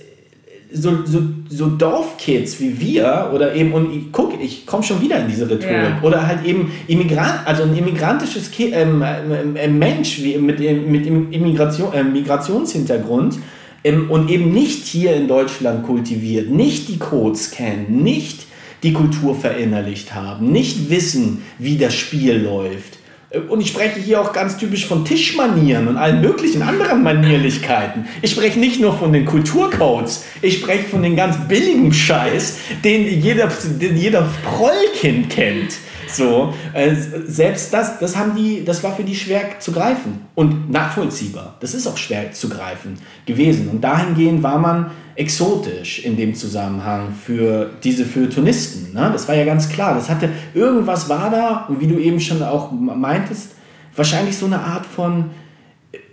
[0.74, 5.20] so, so, so Dorfkids wie wir oder eben, und ich, guck, ich komme schon wieder
[5.20, 6.02] in diese Rhetorik, ja.
[6.02, 11.92] oder halt eben Immigrant, also ein immigrantisches Ki ähm, äh, Mensch wie mit, mit Immigration,
[11.94, 13.38] äh, Migrationshintergrund
[13.84, 18.46] ähm, und eben nicht hier in Deutschland kultiviert, nicht die Codes kennen, nicht
[18.82, 22.93] die Kultur verinnerlicht haben, nicht wissen, wie das Spiel läuft
[23.48, 28.06] und ich spreche hier auch ganz typisch von Tischmanieren und allen möglichen anderen Manierlichkeiten.
[28.22, 33.06] Ich spreche nicht nur von den Kulturcodes, ich spreche von den ganz billigen Scheiß, den
[33.20, 33.48] jeder,
[33.80, 35.74] den jeder Prollkind kennt.
[36.08, 40.70] So, äh, selbst das, das haben die, das war für die schwer zu greifen und
[40.70, 41.56] nachvollziehbar.
[41.60, 43.68] Das ist auch schwer zu greifen gewesen.
[43.68, 48.92] Und dahingehend war man exotisch in dem Zusammenhang für diese Feuilletonisten.
[48.92, 49.10] Ne?
[49.12, 49.94] Das war ja ganz klar.
[49.94, 53.52] Das hatte irgendwas war da und wie du eben schon auch meintest,
[53.94, 55.30] wahrscheinlich so eine Art von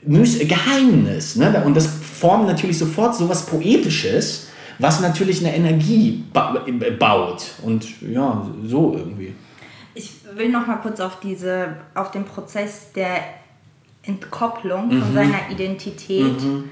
[0.06, 1.36] Geheimnis.
[1.36, 1.62] Ne?
[1.66, 4.50] Und das formt natürlich sofort so was Poetisches,
[4.80, 7.46] was natürlich eine Energie baut.
[7.64, 9.34] Und ja, so irgendwie.
[10.32, 13.24] Ich will noch mal kurz auf diese, auf den Prozess der
[14.04, 15.02] Entkopplung mhm.
[15.02, 16.70] von seiner Identität mhm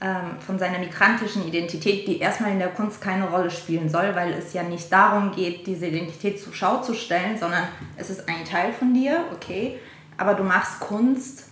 [0.00, 4.32] ähm, von seiner migrantischen Identität, die erstmal in der Kunst keine Rolle spielen soll, weil
[4.32, 7.64] es ja nicht darum geht, diese Identität zur Schau zu stellen, sondern
[7.96, 9.78] es ist ein Teil von dir, okay,
[10.16, 11.46] aber du machst Kunst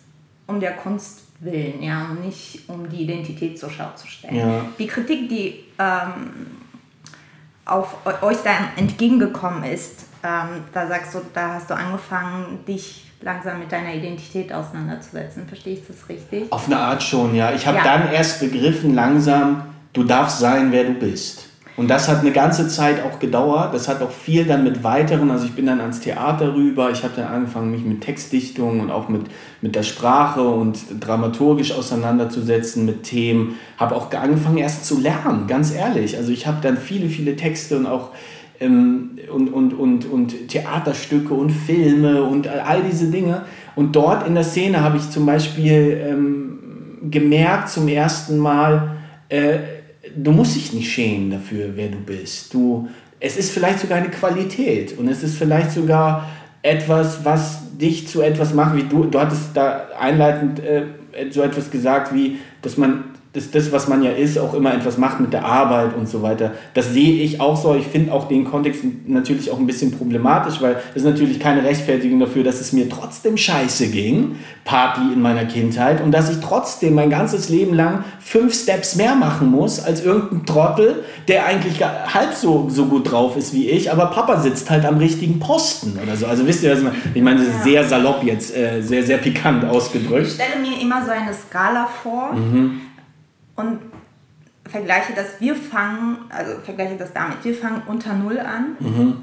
[0.47, 4.37] um der Kunst willen, ja, und nicht um die Identität zur Schau zu stellen.
[4.37, 4.65] Ja.
[4.79, 6.47] Die Kritik, die ähm,
[7.65, 13.61] auf euch da entgegengekommen ist, ähm, da sagst du, da hast du angefangen, dich langsam
[13.61, 15.47] mit deiner Identität auseinanderzusetzen.
[15.47, 16.51] Verstehe ich das richtig?
[16.51, 17.53] Auf eine Art schon, ja.
[17.53, 17.85] Ich habe ja.
[17.85, 19.63] dann erst begriffen, langsam,
[19.93, 21.47] du darfst sein, wer du bist.
[21.77, 23.75] Und das hat eine ganze Zeit auch gedauert.
[23.75, 27.03] Das hat auch viel dann mit weiteren, also ich bin dann ans Theater rüber, ich
[27.05, 29.27] habe dann angefangen, mich mit Textdichtung und auch mit,
[29.61, 33.57] mit der Sprache und dramaturgisch auseinanderzusetzen mit Themen.
[33.77, 36.17] Habe auch angefangen erst zu lernen, ganz ehrlich.
[36.17, 38.13] Also ich habe dann viele, viele Texte und auch
[38.61, 43.43] ähm, und, und, und, und Theaterstücke und Filme und all diese Dinge.
[43.75, 46.59] Und dort in der Szene habe ich zum Beispiel ähm,
[47.11, 48.97] gemerkt zum ersten Mal,
[49.29, 49.59] äh,
[50.15, 52.55] du musst dich nicht schämen dafür, wer du bist.
[52.55, 52.89] Du,
[53.21, 56.29] es ist vielleicht sogar eine Qualität und es ist vielleicht sogar
[56.63, 60.85] etwas, was dich zu etwas macht, wie du, du hattest da einleitend äh,
[61.31, 63.05] so etwas gesagt, wie, dass man
[63.37, 66.23] das, das, was man ja ist, auch immer etwas macht mit der Arbeit und so
[66.23, 66.53] weiter.
[66.73, 67.75] Das sehe ich auch so.
[67.75, 72.19] Ich finde auch den Kontext natürlich auch ein bisschen problematisch, weil ist natürlich keine Rechtfertigung
[72.19, 76.95] dafür, dass es mir trotzdem scheiße ging, partly in meiner Kindheit, und dass ich trotzdem
[76.95, 82.33] mein ganzes Leben lang fünf Steps mehr machen muss als irgendein Trottel, der eigentlich halb
[82.33, 86.17] so, so gut drauf ist wie ich, aber Papa sitzt halt am richtigen Posten oder
[86.17, 86.27] so.
[86.27, 86.97] Also wisst ihr, was ich meine?
[87.15, 90.27] Ich meine, das ist sehr salopp jetzt, äh, sehr, sehr pikant ausgedrückt.
[90.27, 92.33] Ich stelle mir immer so eine Skala vor.
[92.33, 92.86] Mhm
[93.57, 93.79] und
[94.69, 99.15] vergleiche das, wir fangen, also vergleiche das damit, wir fangen unter Null an mhm.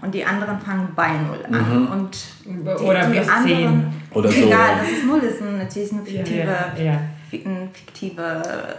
[0.00, 1.82] und die anderen fangen bei Null an.
[1.82, 1.86] Mhm.
[1.88, 4.46] Und die, Oder die anderen, Oder so.
[4.46, 7.00] Egal, das ist Null, ist natürlich eine fiktive, ja, ja, ja.
[7.30, 8.22] fiktive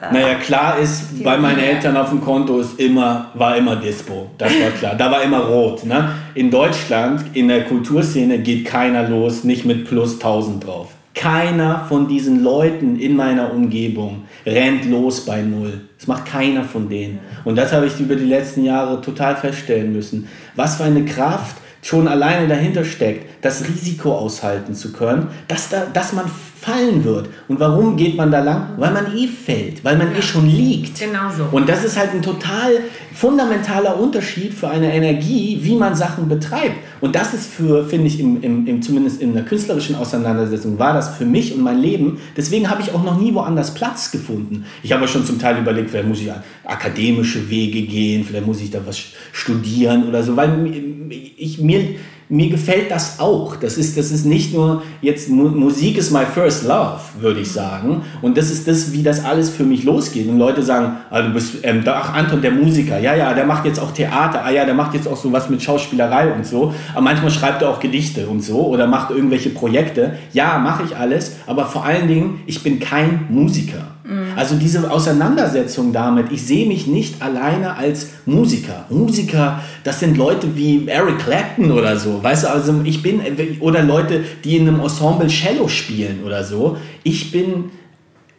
[0.02, 4.32] äh, Naja, klar ist, bei meinen Eltern auf dem Konto ist immer, war immer Dispo.
[4.38, 4.96] Das war klar.
[4.96, 5.86] Da war immer rot.
[5.86, 6.10] Ne?
[6.36, 10.90] In Deutschland, in der Kulturszene, geht keiner los, nicht mit plus 1000 drauf.
[11.16, 15.82] Keiner von diesen Leuten in meiner Umgebung rennt los bei Null.
[15.98, 17.20] Das macht keiner von denen.
[17.46, 20.28] Und das habe ich über die letzten Jahre total feststellen müssen.
[20.56, 25.86] Was für eine Kraft schon alleine dahinter steckt, das Risiko aushalten zu können, dass, da,
[25.92, 26.26] dass man
[26.64, 27.28] fallen wird.
[27.50, 28.70] Und warum geht man da lang?
[28.78, 30.98] Weil man eh fällt, weil man eh schon liegt.
[31.00, 31.46] Genau so.
[31.52, 32.72] Und das ist halt ein total
[33.14, 36.78] fundamentaler Unterschied für eine Energie, wie man Sachen betreibt.
[37.02, 40.94] Und das ist für, finde ich, im, im, im, zumindest in der künstlerischen Auseinandersetzung, war
[40.94, 42.20] das für mich und mein Leben.
[42.38, 44.66] Deswegen habe ich auch noch nie woanders Platz gefunden.
[44.84, 46.32] Ich habe schon zum Teil überlegt, vielleicht muss ich
[46.64, 49.00] akademische Wege gehen, vielleicht muss ich da was
[49.34, 50.72] studieren oder so, weil
[51.10, 51.96] ich mir
[52.34, 53.56] mir gefällt das auch.
[53.58, 58.02] Das ist, das ist nicht nur jetzt Musik ist my first love, würde ich sagen.
[58.24, 60.28] Und das ist das, wie das alles für mich losgeht.
[60.28, 63.66] Und Leute sagen, ah, du bist, ähm, ach Anton, der Musiker, ja, ja, der macht
[63.66, 66.74] jetzt auch Theater, ah ja, der macht jetzt auch sowas mit Schauspielerei und so.
[66.94, 70.18] Aber manchmal schreibt er auch Gedichte und so oder macht irgendwelche Projekte.
[70.34, 73.94] Ja, mache ich alles, aber vor allen Dingen, ich bin kein Musiker.
[74.04, 74.34] Mhm.
[74.36, 78.86] Also diese Auseinandersetzung damit, ich sehe mich nicht alleine als Musiker.
[78.90, 83.22] Musiker, das sind Leute wie Eric Clapton oder so, weißt du, also ich bin,
[83.60, 86.78] oder Leute, die in einem Ensemble Cello spielen oder so.
[87.04, 87.72] Ich bin,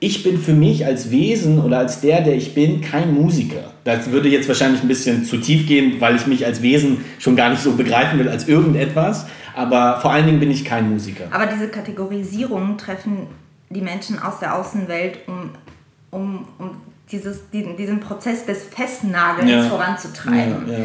[0.00, 3.72] ich bin für mich als Wesen oder als der, der ich bin, kein Musiker.
[3.84, 7.36] Das würde jetzt wahrscheinlich ein bisschen zu tief gehen, weil ich mich als Wesen schon
[7.36, 9.26] gar nicht so begreifen will als irgendetwas.
[9.54, 11.24] Aber vor allen Dingen bin ich kein Musiker.
[11.30, 13.28] Aber diese Kategorisierungen treffen
[13.70, 15.50] die Menschen aus der Außenwelt, um,
[16.10, 16.70] um, um
[17.10, 19.62] dieses, diesen, diesen Prozess des Festnagelns ja.
[19.64, 20.68] voranzutreiben.
[20.68, 20.84] Ja, ja.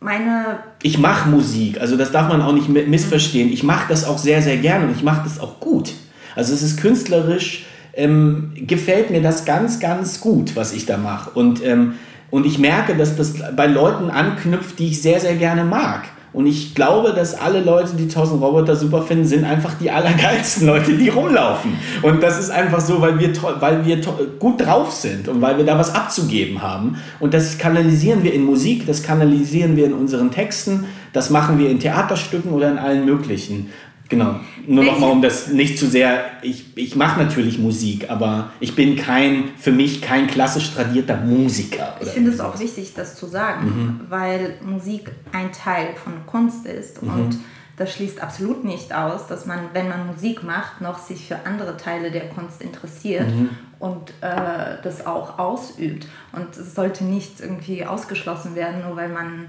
[0.00, 3.52] Meine ich mache Musik, also das darf man auch nicht missverstehen.
[3.52, 5.92] Ich mache das auch sehr, sehr gerne und ich mache das auch gut.
[6.34, 11.30] Also es ist künstlerisch, ähm, gefällt mir das ganz, ganz gut, was ich da mache.
[11.30, 11.94] Und, ähm,
[12.30, 16.04] und ich merke, dass das bei Leuten anknüpft, die ich sehr, sehr gerne mag.
[16.32, 20.66] Und ich glaube, dass alle Leute, die 1000 Roboter super finden, sind einfach die allergeilsten
[20.66, 21.72] Leute, die rumlaufen.
[22.00, 24.00] Und das ist einfach so, weil wir, weil wir
[24.38, 26.96] gut drauf sind und weil wir da was abzugeben haben.
[27.20, 31.68] Und das kanalisieren wir in Musik, das kanalisieren wir in unseren Texten, das machen wir
[31.68, 33.70] in Theaterstücken oder in allen möglichen.
[34.12, 34.40] Genau.
[34.66, 36.24] Nur nochmal, um das nicht zu sehr.
[36.42, 41.96] Ich, ich mache natürlich Musik, aber ich bin kein, für mich kein klassisch tradierter Musiker.
[41.98, 44.00] ich finde es auch wichtig, das zu sagen, mhm.
[44.10, 47.10] weil Musik ein Teil von Kunst ist mhm.
[47.10, 47.38] und
[47.76, 51.76] das schließt absolut nicht aus, dass man, wenn man Musik macht, noch sich für andere
[51.76, 53.50] Teile der Kunst interessiert mhm.
[53.78, 56.06] und äh, das auch ausübt.
[56.32, 59.48] Und es sollte nicht irgendwie ausgeschlossen werden, nur weil man...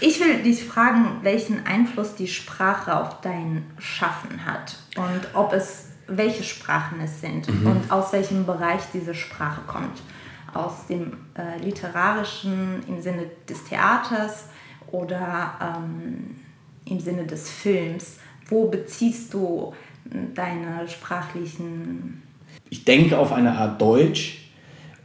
[0.00, 5.88] Ich will dich fragen, welchen Einfluss die Sprache auf dein Schaffen hat und ob es,
[6.06, 7.66] welche Sprachen es sind mhm.
[7.66, 10.00] und aus welchem Bereich diese Sprache kommt.
[10.52, 14.44] Aus dem äh, literarischen im Sinne des Theaters
[14.92, 15.54] oder...
[15.60, 16.36] Ähm,
[16.86, 18.16] im Sinne des Films?
[18.48, 19.72] Wo beziehst du
[20.34, 22.22] deine sprachlichen...
[22.70, 24.50] Ich denke auf eine Art Deutsch.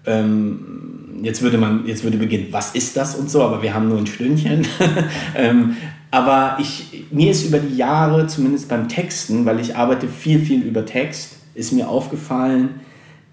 [0.05, 3.89] Ähm, jetzt würde man, jetzt würde beginnen, was ist das und so, aber wir haben
[3.89, 4.65] nur ein Stündchen.
[5.35, 5.75] ähm,
[6.11, 10.61] aber ich, mir ist über die Jahre, zumindest beim Texten, weil ich arbeite viel, viel
[10.63, 12.81] über Text, ist mir aufgefallen,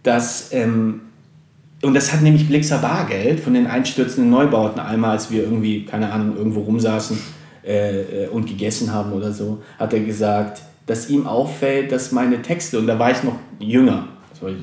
[0.03, 1.01] dass, ähm,
[1.83, 6.13] und das hat nämlich Blixer Bargeld von den einstürzenden Neubauten einmal, als wir irgendwie, keine
[6.13, 7.19] Ahnung, irgendwo rumsaßen,
[7.67, 12.41] äh, äh, und gegessen haben oder so, hat er gesagt, dass ihm auffällt, dass meine
[12.41, 14.57] Texte, und da war ich noch jünger, das war ich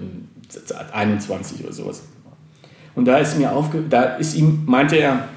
[0.94, 2.04] 21 oder sowas,
[2.96, 5.28] und da ist mir aufge, da ist ihm, meinte er,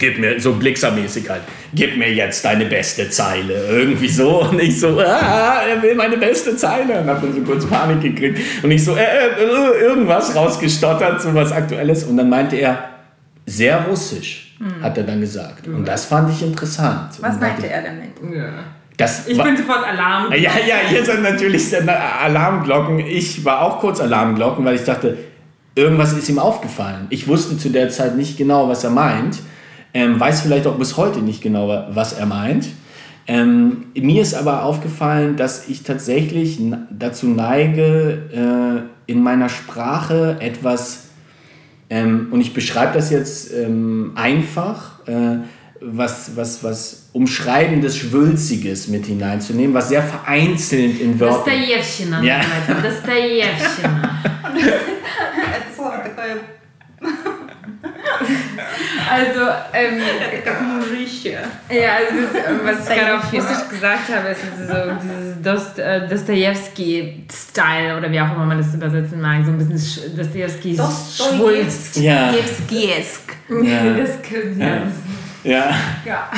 [0.00, 1.42] gib mir, so blicksermäßig halt,
[1.72, 6.16] gib mir jetzt deine beste Zeile, irgendwie so, und ich so, ah, er will meine
[6.16, 10.34] beste Zeile, und hab dann so kurz Panik gekriegt, und ich so, äh, äh, irgendwas
[10.34, 12.95] rausgestottert, so was Aktuelles, und dann meinte er,
[13.46, 14.82] sehr russisch mhm.
[14.82, 15.66] hat er dann gesagt.
[15.68, 17.10] Und das fand ich interessant.
[17.20, 18.10] Was meinte er damit?
[18.36, 18.48] Ja.
[18.96, 20.32] Das ich bin sofort Alarm.
[20.32, 22.98] Ja, ja, hier sind natürlich Alarmglocken.
[23.00, 25.18] Ich war auch kurz Alarmglocken, weil ich dachte,
[25.74, 27.06] irgendwas ist ihm aufgefallen.
[27.10, 29.38] Ich wusste zu der Zeit nicht genau, was er meint.
[29.92, 32.68] Ähm, weiß vielleicht auch bis heute nicht genau, was er meint.
[33.26, 36.58] Ähm, mir ist aber aufgefallen, dass ich tatsächlich
[36.90, 41.05] dazu neige, äh, in meiner Sprache etwas
[41.89, 45.37] ähm, und ich beschreibe das jetzt ähm, einfach, äh,
[45.81, 51.43] was, was, was Umschreibendes, Schwülziges mit hineinzunehmen, was sehr vereinzelt in Wörtern...
[51.43, 52.41] Достоевщина, ja.
[52.81, 54.21] Достоевщина.
[54.53, 56.37] Это слово такое
[59.08, 59.40] also,
[59.72, 60.00] ähm,
[61.70, 62.32] ja, also das,
[62.64, 68.20] was ich gerade auf Russisch gesagt habe, ist so dieses Dost, äh, Dostoevsky-Style oder wie
[68.20, 71.96] auch immer man das übersetzen mag, so ein bisschen Dostoevsky Schwulst.
[71.96, 72.32] Ja.
[72.32, 73.36] Dostoevsky-esk.
[73.62, 73.82] Ja.
[73.96, 74.10] Das,
[74.58, 74.82] ja.
[75.46, 75.70] Ja.
[76.04, 76.28] ja.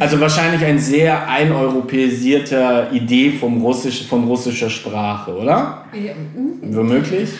[0.00, 5.84] Also wahrscheinlich ein sehr eineuropäisierter Idee vom Russisch, von russischer Sprache, oder?
[5.92, 6.12] Ja.
[6.62, 7.30] Womöglich?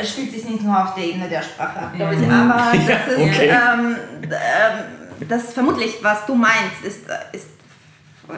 [0.00, 2.86] Es spielt sich nicht nur auf der Ebene der Sprache ab, glaube ich, aber das
[2.86, 3.48] Ja, ist okay.
[3.50, 7.00] ähm, ähm, das vermutlich, was du meinst, ist,
[7.32, 7.48] ist,
[8.28, 8.32] äh,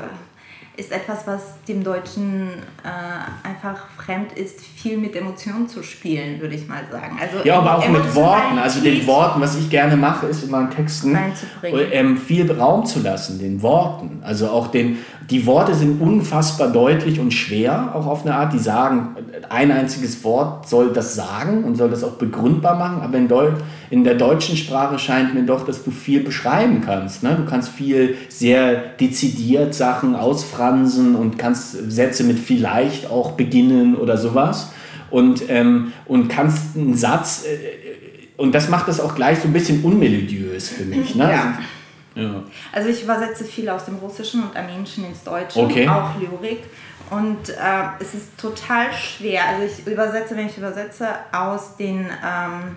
[0.77, 2.51] ist etwas, was dem Deutschen
[2.85, 7.19] äh, einfach fremd ist, viel mit Emotionen zu spielen, würde ich mal sagen.
[7.21, 8.59] Also Ja, aber auch mit Worten.
[8.59, 11.89] Also den Worten, was ich gerne mache, ist in meinen Texten Reinzubringen.
[11.93, 14.21] ähm, viel Raum zu lassen, den Worten.
[14.23, 14.99] Also auch den,
[15.31, 18.53] die Worte sind unfassbar deutlich und schwer, auch auf eine Art.
[18.53, 19.17] Die sagen,
[19.49, 23.01] ein einziges Wort soll das sagen und soll das auch begründbar machen.
[23.03, 23.51] Aber in, Deu
[23.91, 27.23] in der deutschen Sprache scheint mir doch, dass du viel beschreiben kannst.
[27.23, 27.37] Ne?
[27.37, 34.17] Du kannst viel sehr dezidiert Sachen ausfransen und kannst Sätze mit vielleicht auch beginnen oder
[34.17, 34.73] sowas.
[35.11, 39.53] Und, ähm, und kannst einen Satz, äh, und das macht das auch gleich so ein
[39.53, 41.15] bisschen unmelodiös für mich.
[41.15, 41.25] Ne?
[41.25, 41.31] Ja.
[41.31, 42.43] Also, ja.
[42.73, 45.89] Also ich übersetze viel aus dem Russischen und Armenischen ins Deutsche, Okay.
[45.89, 46.65] auch Lyrik.
[47.11, 47.55] Und äh,
[48.01, 49.43] es ist total schwer.
[49.47, 52.77] Also ich übersetze, wenn ich übersetze, aus, den, ähm,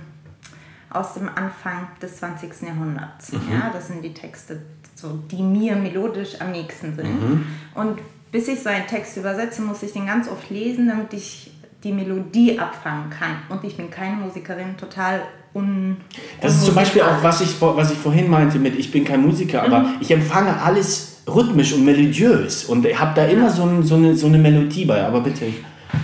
[0.92, 2.50] aus dem Anfang des 20.
[2.68, 3.32] Jahrhunderts.
[3.32, 4.62] Ja, das sind die Texte,
[4.96, 7.46] so, die mir melodisch am nächsten sind.
[7.76, 8.00] Und
[8.32, 11.52] bis ich so einen Text übersetze, muss ich den ganz oft lesen, damit ich
[11.84, 13.38] die Melodie abfangen kann.
[13.50, 15.22] Und ich bin keine Musikerin, total
[15.54, 15.98] un...
[16.42, 19.22] Das ist zum Beispiel auch, was ich, was ich vorhin meinte mit, ich bin kein
[19.22, 19.96] Musiker, aber Mhm.
[20.02, 24.28] ich empfange alles rhythmisch und melodiös und habe da immer so, ein, so, eine, so
[24.28, 25.04] eine Melodie bei.
[25.06, 25.46] Aber bitte,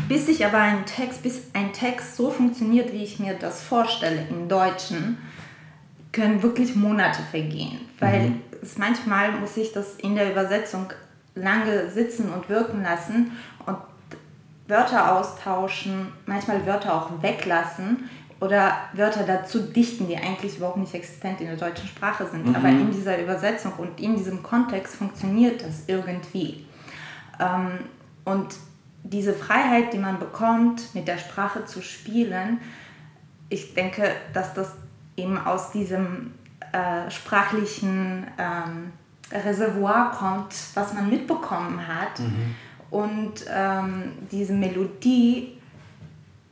[0.07, 4.27] Bis ich aber einen Text, bis ein Text so funktioniert, wie ich mir das vorstelle
[4.29, 5.17] im Deutschen,
[6.11, 7.79] können wirklich Monate vergehen.
[7.99, 10.93] Weil es manchmal muss ich das in der Übersetzung
[11.33, 13.31] lange sitzen und wirken lassen
[13.65, 13.77] und
[14.67, 21.41] Wörter austauschen, manchmal Wörter auch weglassen oder Wörter dazu dichten, die eigentlich überhaupt nicht existent
[21.41, 22.55] in der deutschen Sprache sind.
[22.55, 26.65] Aber in dieser Übersetzung und in diesem Kontext funktioniert das irgendwie.
[27.39, 27.79] Ähm,
[28.23, 28.55] und
[29.09, 32.59] diese Freiheit, die man bekommt, mit der Sprache zu spielen,
[33.49, 34.73] ich denke, dass das
[35.15, 36.33] eben aus diesem
[36.71, 38.91] äh, sprachlichen ähm,
[39.31, 42.19] Reservoir kommt, was man mitbekommen hat.
[42.89, 45.57] Und ähm, diese Melodie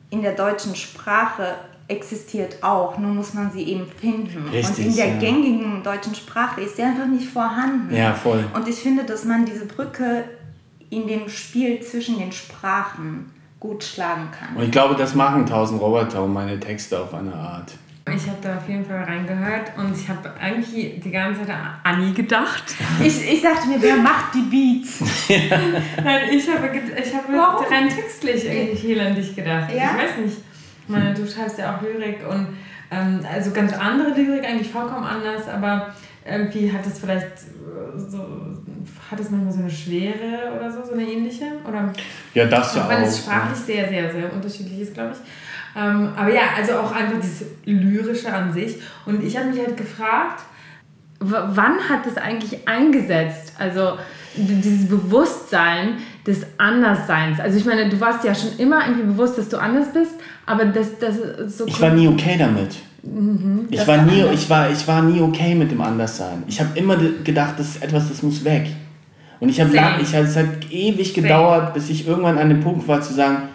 [0.09, 1.55] in der deutschen Sprache
[1.87, 4.47] existiert auch, nur muss man sie eben finden.
[4.49, 5.19] Richtig, und in der ja.
[5.19, 7.95] gängigen deutschen Sprache ist sie einfach nicht vorhanden.
[7.95, 8.45] Ja, voll.
[8.53, 10.23] Und ich finde, dass man diese Brücke
[10.95, 14.58] in dem Spiel zwischen den Sprachen gut schlagen kann.
[14.58, 17.73] und ich glaube, das machen Tausend Roboter und meine Texte auf eine Art.
[18.06, 21.69] Ich habe da auf jeden Fall reingehört und ich habe eigentlich die ganze Zeit an
[21.84, 22.75] Anni gedacht.
[23.01, 24.99] Ich, ich sagte mir, wer macht die Beats?
[26.03, 27.65] Nein, ich habe, ich habe Warum?
[27.65, 29.71] rein textlich irgendwie viel an dich gedacht.
[29.71, 29.91] Ja?
[29.91, 30.38] Ich weiß nicht.
[30.84, 32.47] Ich meine, du schreibst ja auch Lyrik und
[32.91, 35.93] ähm, also ganz andere Lyrik, eigentlich vollkommen anders, aber
[36.25, 37.39] irgendwie hat es vielleicht
[37.95, 38.17] so,
[39.09, 41.45] hat es manchmal so eine Schwere oder so, so eine ähnliche?
[41.67, 41.93] Oder
[42.33, 43.01] Ja, das ja auch auch.
[43.01, 45.19] es sprachlich sehr, sehr, sehr unterschiedlich ist, glaube ich.
[45.75, 48.77] Ähm, aber ja, also auch einfach dieses Lyrische an sich.
[49.05, 50.43] Und ich habe mich halt gefragt,
[51.19, 53.53] wann hat das eigentlich eingesetzt?
[53.57, 53.97] Also
[54.35, 57.39] dieses Bewusstsein des Andersseins.
[57.39, 60.13] Also ich meine, du warst ja schon immer irgendwie bewusst, dass du anders bist,
[60.45, 61.67] aber das, das ist so...
[61.67, 62.75] Ich war nie okay damit.
[63.03, 63.67] Mhm.
[63.69, 66.43] Ich war, nie, ich, war, ich war nie okay mit dem Anderssein.
[66.47, 68.67] Ich habe immer gedacht, das ist etwas, das muss weg.
[69.43, 71.27] Und ich habe lang, ich, es hat ewig Same.
[71.27, 73.49] gedauert, bis ich irgendwann an dem Punkt war zu sagen,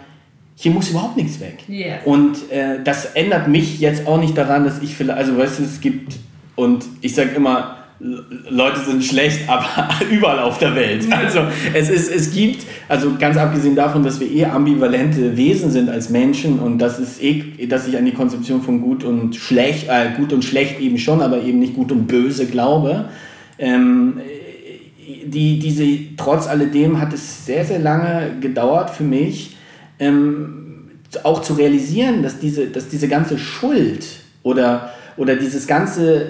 [0.53, 1.63] hier muss überhaupt nichts weg.
[1.67, 2.01] Yes.
[2.05, 5.63] Und äh, das ändert mich jetzt auch nicht daran, dass ich vielleicht, also weißt du,
[5.63, 6.17] es gibt,
[6.55, 7.77] und ich sage immer,
[8.49, 9.65] Leute sind schlecht, aber
[10.11, 11.07] überall auf der Welt.
[11.11, 11.39] Also
[11.73, 16.11] es, ist, es gibt, also ganz abgesehen davon, dass wir eh ambivalente Wesen sind als
[16.11, 20.11] Menschen und das ist eh, dass ich an die Konzeption von gut und schlecht, äh,
[20.15, 23.09] gut und schlecht eben schon, aber eben nicht gut und böse glaube.
[23.57, 24.19] Ähm,
[25.25, 29.57] die, diese, trotz alledem hat es sehr, sehr lange gedauert für mich,
[29.99, 30.91] ähm,
[31.23, 34.05] auch zu realisieren, dass diese, dass diese ganze Schuld
[34.43, 36.27] oder, oder dieses ganze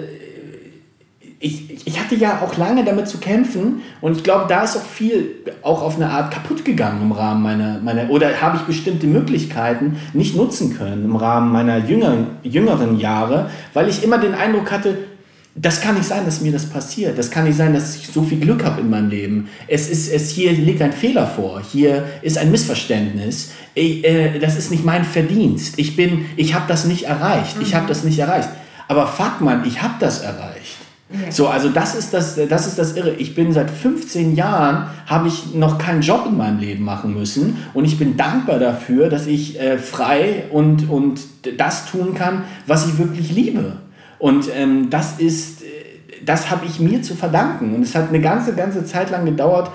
[1.42, 4.84] ich, ich hatte ja auch lange damit zu kämpfen und ich glaube, da ist auch
[4.84, 9.08] viel auch auf eine Art kaputt gegangen im Rahmen meiner, meiner oder habe ich bestimmte
[9.08, 14.70] Möglichkeiten nicht nutzen können im Rahmen meiner jüngeren, jüngeren Jahre, weil ich immer den Eindruck
[14.70, 14.98] hatte,
[15.62, 17.18] das kann nicht sein, dass mir das passiert.
[17.18, 19.50] Das kann nicht sein, dass ich so viel Glück habe in meinem Leben.
[19.68, 21.62] Es ist, es hier liegt ein Fehler vor.
[21.72, 23.52] Hier ist ein Missverständnis.
[23.74, 25.78] Ich, äh, das ist nicht mein Verdienst.
[25.78, 27.58] Ich bin, ich habe das nicht erreicht.
[27.62, 28.50] Ich habe das nicht erreicht.
[28.88, 30.78] aber fuck man, ich habe das erreicht.
[31.12, 31.32] Ja.
[31.32, 33.16] So, also das ist das, das ist das Irre.
[33.16, 37.58] Ich bin seit 15 Jahren, habe ich noch keinen Job in meinem Leben machen müssen
[37.74, 41.20] und ich bin dankbar dafür, dass ich äh, frei und, und
[41.58, 43.78] das tun kann, was ich wirklich liebe.
[44.20, 45.66] Und ähm, das ist, äh,
[46.24, 47.74] das habe ich mir zu verdanken.
[47.74, 49.72] Und es hat eine ganze, ganze Zeit lang gedauert,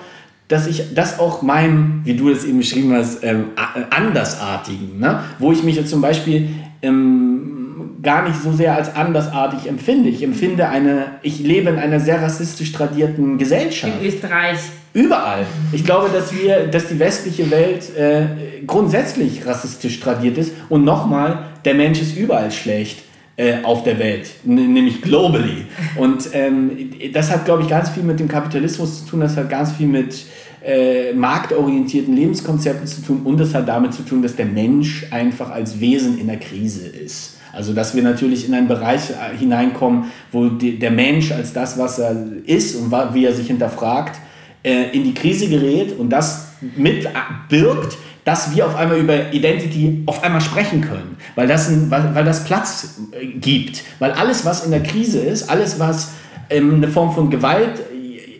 [0.49, 3.47] dass ich das auch meinem, wie du das eben beschrieben hast, ähm,
[3.91, 5.21] andersartigen, ne?
[5.39, 6.51] wo ich mich jetzt zum Beispiel
[6.83, 10.11] ähm, gar nicht so sehr als andersartig empfinde.
[10.11, 13.95] Ich empfinde eine, ich lebe in einer sehr rassistisch tradierten Gesellschaft.
[14.03, 14.59] In Österreich.
[14.93, 15.47] Überall.
[15.73, 18.27] Ich glaube, dass wir, dass die westliche Welt äh,
[18.67, 20.53] grundsätzlich rassistisch tradiert ist.
[20.69, 23.03] Und nochmal, der Mensch ist überall schlecht
[23.37, 25.67] äh, auf der Welt, nämlich globally.
[25.97, 29.49] Und ähm, das hat, glaube ich, ganz viel mit dem Kapitalismus zu tun, das hat
[29.49, 30.27] ganz viel mit
[30.65, 35.51] äh, marktorientierten Lebenskonzepten zu tun und das hat damit zu tun, dass der Mensch einfach
[35.51, 37.37] als Wesen in der Krise ist.
[37.53, 41.79] Also dass wir natürlich in einen Bereich äh, hineinkommen, wo die, der Mensch als das,
[41.79, 42.17] was er
[42.47, 44.19] ist und wie er sich hinterfragt,
[44.63, 47.09] äh, in die Krise gerät und das mit
[47.49, 52.15] birgt, dass wir auf einmal über Identity auf einmal sprechen können, weil das, ein, weil,
[52.15, 53.83] weil das Platz äh, gibt.
[53.99, 56.13] Weil alles, was in der Krise ist, alles, was
[56.51, 57.81] ähm, eine Form von Gewalt,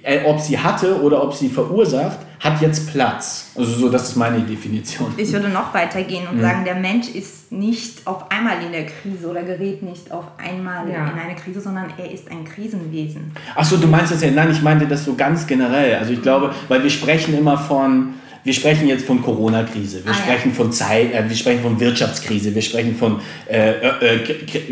[0.03, 3.53] äh, ob sie hatte oder ob sie verursacht, hat jetzt Platz.
[3.57, 5.15] Also so, das ist meine Definition.
[5.17, 6.43] Ich würde noch weitergehen und mhm.
[6.43, 10.87] sagen, der Mensch ist nicht auf einmal in der Krise oder gerät nicht auf einmal
[10.91, 11.09] ja.
[11.09, 13.33] in eine Krise, sondern er ist ein Krisenwesen.
[13.55, 15.95] Achso, du meinst das ja, nein, ich meinte das so ganz generell.
[15.95, 18.15] Also ich glaube, weil wir sprechen immer von
[18.45, 20.55] wir sprechen jetzt von Corona-Krise, wir ah, sprechen ja.
[20.55, 23.21] von Zeit, äh, wir sprechen von Wirtschaftskrise, wir sprechen von
[23.51, 24.19] äh, äh,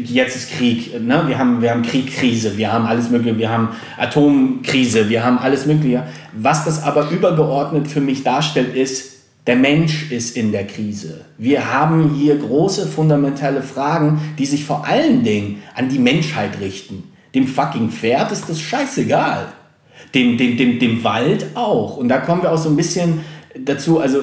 [0.04, 1.24] jetzt ist Krieg, ne?
[1.26, 5.64] wir haben wir haben Kriegkrise, wir haben alles mögliche, wir haben Atomkrise, wir haben alles
[5.66, 6.06] mögliche.
[6.32, 9.12] Was das aber übergeordnet für mich darstellt, ist
[9.46, 11.24] der Mensch ist in der Krise.
[11.36, 17.04] Wir haben hier große fundamentale Fragen, die sich vor allen Dingen an die Menschheit richten.
[17.34, 19.48] Dem fucking Pferd ist das scheißegal.
[20.14, 21.96] Dem, dem, dem, dem Wald auch.
[21.96, 23.22] Und da kommen wir auch so ein bisschen
[23.58, 24.22] dazu, also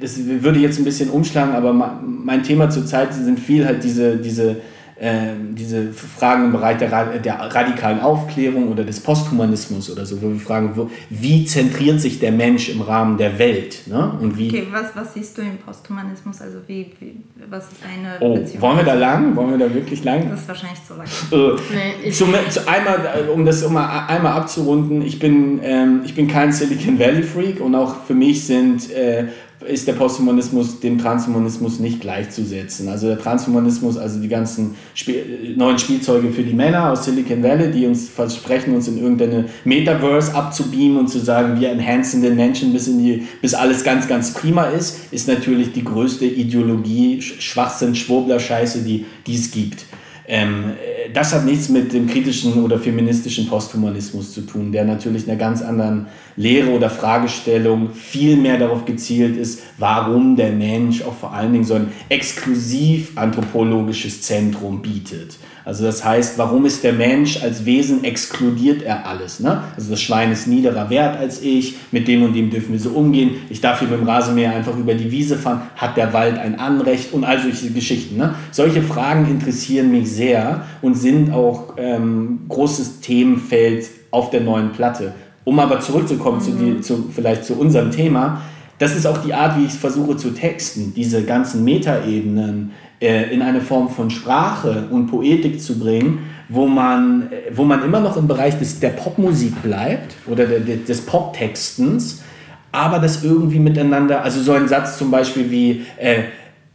[0.00, 4.56] das würde jetzt ein bisschen umschlagen, aber mein Thema zurzeit sind viel halt diese, diese,
[5.02, 10.38] diese Fragen im Bereich der, der radikalen Aufklärung oder des Posthumanismus oder so, wo wir
[10.38, 13.80] fragen, wo, wie zentriert sich der Mensch im Rahmen der Welt?
[13.86, 14.16] Ne?
[14.20, 16.40] Und wie, okay, was, was siehst du im Posthumanismus?
[16.40, 17.16] Also wie, wie
[17.50, 18.62] was ist eine oh, Beziehung?
[18.62, 19.34] Wollen wir da lang?
[19.34, 20.30] Wollen wir da wirklich lang?
[20.30, 21.06] Das ist wahrscheinlich zu lang.
[21.32, 26.28] Äh, nee, zum, zu einmal, um das um einmal abzurunden, ich bin, ähm, ich bin
[26.28, 29.26] kein Silicon Valley Freak und auch für mich sind äh,
[29.66, 32.88] ist der Posthumanismus dem Transhumanismus nicht gleichzusetzen.
[32.88, 37.70] Also der Transhumanismus, also die ganzen Spiel neuen Spielzeuge für die Männer aus Silicon Valley,
[37.70, 42.72] die uns versprechen, uns in irgendeine Metaverse abzubeamen und zu sagen, wir enhancen den Menschen
[42.72, 47.94] bis, in die, bis alles ganz, ganz prima ist, ist natürlich die größte Ideologie, Schwachsinn,
[47.94, 49.86] Schwurbler-Scheiße, die, die es gibt.
[50.26, 50.72] Ähm,
[51.12, 55.62] das hat nichts mit dem kritischen oder feministischen Posthumanismus zu tun, der natürlich einer ganz
[55.62, 56.06] anderen
[56.36, 61.64] Lehre oder Fragestellung viel mehr darauf gezielt ist, warum der Mensch auch vor allen Dingen
[61.64, 65.38] so ein exklusiv anthropologisches Zentrum bietet.
[65.64, 69.40] Also das heißt, warum ist der Mensch als Wesen exkludiert er alles?
[69.40, 69.62] Ne?
[69.76, 72.90] Also das Schwein ist niederer Wert als ich, mit dem und dem dürfen wir so
[72.90, 73.36] umgehen.
[73.48, 75.62] Ich darf hier mit dem Rasenmäher einfach über die Wiese fahren.
[75.76, 77.12] Hat der Wald ein Anrecht?
[77.12, 78.16] Und all solche Geschichten.
[78.16, 78.34] Ne?
[78.50, 85.12] Solche Fragen interessieren mich sehr und sind auch ähm, großes Themenfeld auf der neuen Platte.
[85.44, 86.42] Um aber zurückzukommen mhm.
[86.42, 88.42] zu, die, zu, vielleicht zu unserem Thema,
[88.78, 92.72] das ist auch die Art, wie ich es versuche zu texten, diese ganzen Metaebenen
[93.02, 97.84] äh, in eine Form von Sprache und Poetik zu bringen, wo man, äh, wo man
[97.84, 102.22] immer noch im Bereich des, der Popmusik bleibt oder der, des Poptextens,
[102.70, 106.22] aber das irgendwie miteinander, also so ein Satz zum Beispiel wie äh,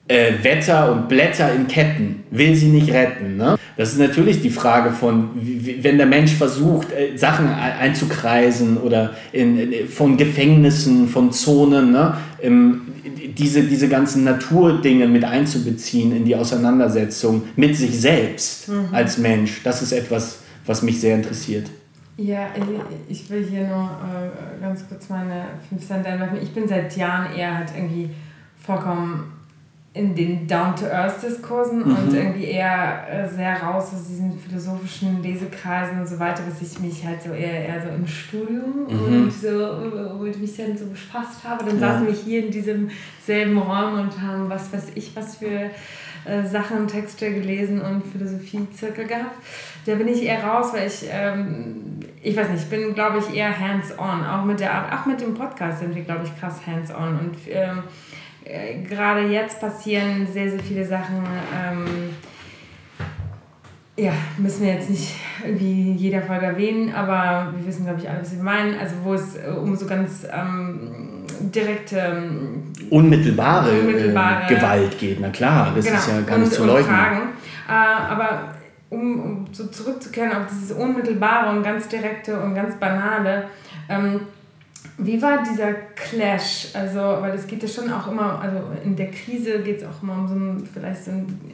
[0.08, 3.38] äh, Wetter und Blätter in Ketten will sie nicht retten.
[3.38, 3.58] Ne?
[3.76, 9.16] Das ist natürlich die Frage von, wie, wenn der Mensch versucht, äh, Sachen einzukreisen oder
[9.32, 12.16] in, in, von Gefängnissen, von Zonen, ne?
[12.42, 12.82] Ähm,
[13.38, 18.90] diese, diese ganzen Naturdinge mit einzubeziehen in die Auseinandersetzung mit sich selbst mhm.
[18.92, 19.62] als Mensch.
[19.64, 21.70] Das ist etwas, was mich sehr interessiert.
[22.18, 22.48] Ja,
[23.08, 26.40] ich will hier nur äh, ganz kurz meine 5 Cent einwerfen.
[26.42, 28.10] Ich bin seit Jahren eher halt irgendwie
[28.66, 29.37] vollkommen
[29.98, 31.96] in den Down-to-Earth-Diskursen mhm.
[31.96, 36.80] und irgendwie eher äh, sehr raus aus diesen philosophischen Lesekreisen und so weiter, was ich
[36.80, 39.24] mich halt so eher, eher so im Studium mhm.
[39.24, 39.50] und so,
[40.18, 41.66] womit ich mich dann so befasst habe.
[41.66, 41.94] Dann ja.
[41.94, 42.90] saßen wir hier in diesem
[43.26, 45.72] selben Raum und haben was weiß ich, was für
[46.28, 49.38] äh, Sachen, Texte gelesen und Philosophie-Zirkel gehabt.
[49.86, 53.34] Da bin ich eher raus, weil ich, ähm, ich weiß nicht, ich bin, glaube ich,
[53.34, 54.26] eher hands-on.
[54.26, 57.20] Auch mit der, auch mit dem Podcast sind wir, glaube ich, krass hands-on.
[57.20, 57.84] Und ähm,
[58.48, 61.24] äh, gerade jetzt passieren sehr, sehr viele Sachen.
[61.56, 62.16] Ähm,
[63.98, 68.22] ja, müssen wir jetzt nicht irgendwie jeder Folge erwähnen, aber wir wissen, glaube ich, alle,
[68.22, 68.80] was wir meinen.
[68.80, 71.98] Also wo es äh, um so ganz ähm, direkte...
[71.98, 76.66] Ähm, unmittelbare, unmittelbare äh, Gewalt geht, na klar, das genau, ist ja gar nicht zu
[76.66, 76.96] leugnen.
[77.68, 78.54] Äh, aber
[78.90, 83.46] um, um so zurückzukehren auf dieses Unmittelbare und ganz Direkte und ganz Banale,
[83.90, 84.22] ähm,
[84.98, 86.70] wie war dieser Clash?
[86.74, 90.02] Also, weil es geht ja schon auch immer, also in der Krise geht es auch
[90.02, 91.54] immer um so ein, vielleicht so ein,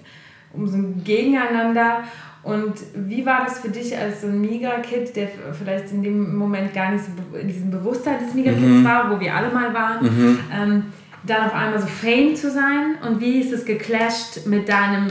[0.53, 2.03] um so ein Gegeneinander.
[2.43, 6.73] Und wie war das für dich als so ein Migra-Kid, der vielleicht in dem Moment
[6.73, 8.85] gar nicht so in diesem Bewusstsein des Migra-Kids mhm.
[8.85, 10.39] war, wo wir alle mal waren, mhm.
[10.53, 10.83] ähm,
[11.25, 12.95] dann auf einmal so Fame zu sein?
[13.05, 15.07] Und wie ist es geclasht mit deinem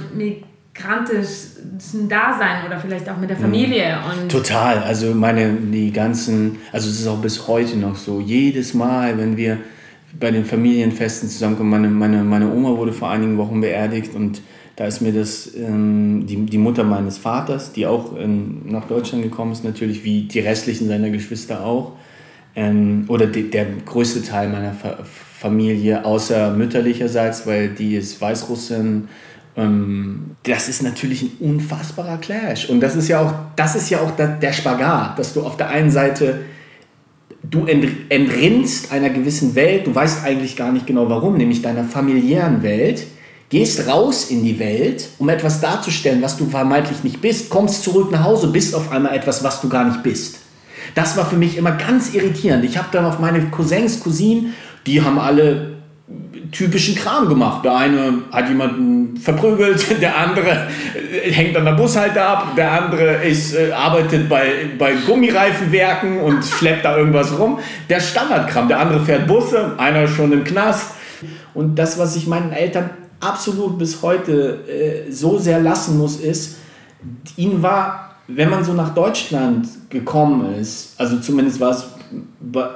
[0.75, 3.99] migrantischen Dasein oder vielleicht auch mit der Familie?
[4.11, 4.79] Und Total.
[4.79, 9.37] Also meine, die ganzen, also es ist auch bis heute noch so, jedes Mal, wenn
[9.37, 9.59] wir
[10.19, 14.43] bei den Familienfesten zusammenkommen, meine, meine, meine Oma wurde vor einigen Wochen beerdigt und
[14.77, 19.23] da ist mir das, ähm, die, die Mutter meines Vaters, die auch ähm, nach Deutschland
[19.23, 21.93] gekommen ist, natürlich wie die restlichen seiner Geschwister auch,
[22.57, 24.99] ähm, oder die, der größte Teil meiner Fa
[25.39, 29.09] Familie, außer mütterlicherseits, weil die ist Weißrussin,
[29.55, 32.71] das ist natürlich ein unfassbarer Clash.
[32.71, 35.57] Und das ist ja auch, das ist ja auch der, der Spagat, dass du auf
[35.57, 36.41] der einen Seite
[37.43, 42.63] du entrinnst einer gewissen Welt, du weißt eigentlich gar nicht genau warum, nämlich deiner familiären
[42.63, 43.05] Welt,
[43.49, 48.11] gehst raus in die Welt, um etwas darzustellen, was du vermeintlich nicht bist, kommst zurück
[48.11, 50.39] nach Hause, bist auf einmal etwas, was du gar nicht bist.
[50.95, 52.65] Das war für mich immer ganz irritierend.
[52.65, 54.55] Ich habe dann auf meine Cousins, Cousinen,
[54.87, 55.72] die haben alle
[56.53, 57.65] typischen Kram gemacht.
[57.65, 60.69] Der eine hat jemanden verprügelt, der andere
[61.31, 66.85] hängt an der Bushalte ab, der andere ist, äh, arbeitet bei, bei Gummireifenwerken und schleppt
[66.85, 67.59] da irgendwas rum.
[67.89, 68.69] Der Standardkram.
[68.69, 70.93] Der andere fährt Busse, einer schon im Knast.
[71.55, 72.91] Und das, was ich meinen Eltern
[73.21, 76.59] absolut bis heute äh, so sehr lassen muss, ist,
[77.37, 81.87] ihnen war, wenn man so nach Deutschland gekommen ist, also zumindest war es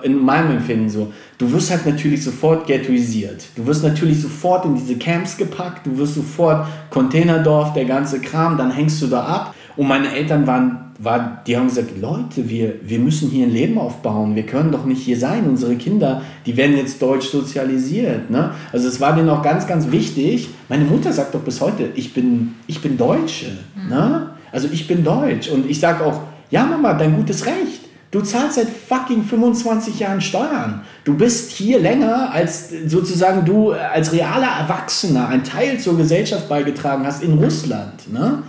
[0.02, 3.44] in meinem Empfinden so, du wirst halt natürlich sofort ghettoisiert.
[3.56, 8.56] Du wirst natürlich sofort in diese Camps gepackt, du wirst sofort Containerdorf, der ganze Kram,
[8.56, 9.54] dann hängst du da ab.
[9.76, 13.78] Und meine Eltern waren war, die haben gesagt, Leute, wir, wir müssen hier ein Leben
[13.78, 18.30] aufbauen, wir können doch nicht hier sein, unsere Kinder, die werden jetzt deutsch sozialisiert.
[18.30, 18.52] Ne?
[18.72, 20.48] Also es war denen auch ganz, ganz wichtig.
[20.68, 23.46] Meine Mutter sagt doch bis heute, ich bin, ich bin Deutsche.
[23.74, 23.88] Mhm.
[23.90, 24.30] Ne?
[24.52, 25.48] Also ich bin Deutsch.
[25.48, 26.20] Und ich sage auch,
[26.50, 27.85] ja Mama, dein gutes Recht.
[28.10, 30.82] Du zahlst seit fucking 25 Jahren Steuern.
[31.04, 37.04] Du bist hier länger, als sozusagen du als realer Erwachsener einen Teil zur Gesellschaft beigetragen
[37.04, 38.12] hast in Russland.
[38.12, 38.42] Ne?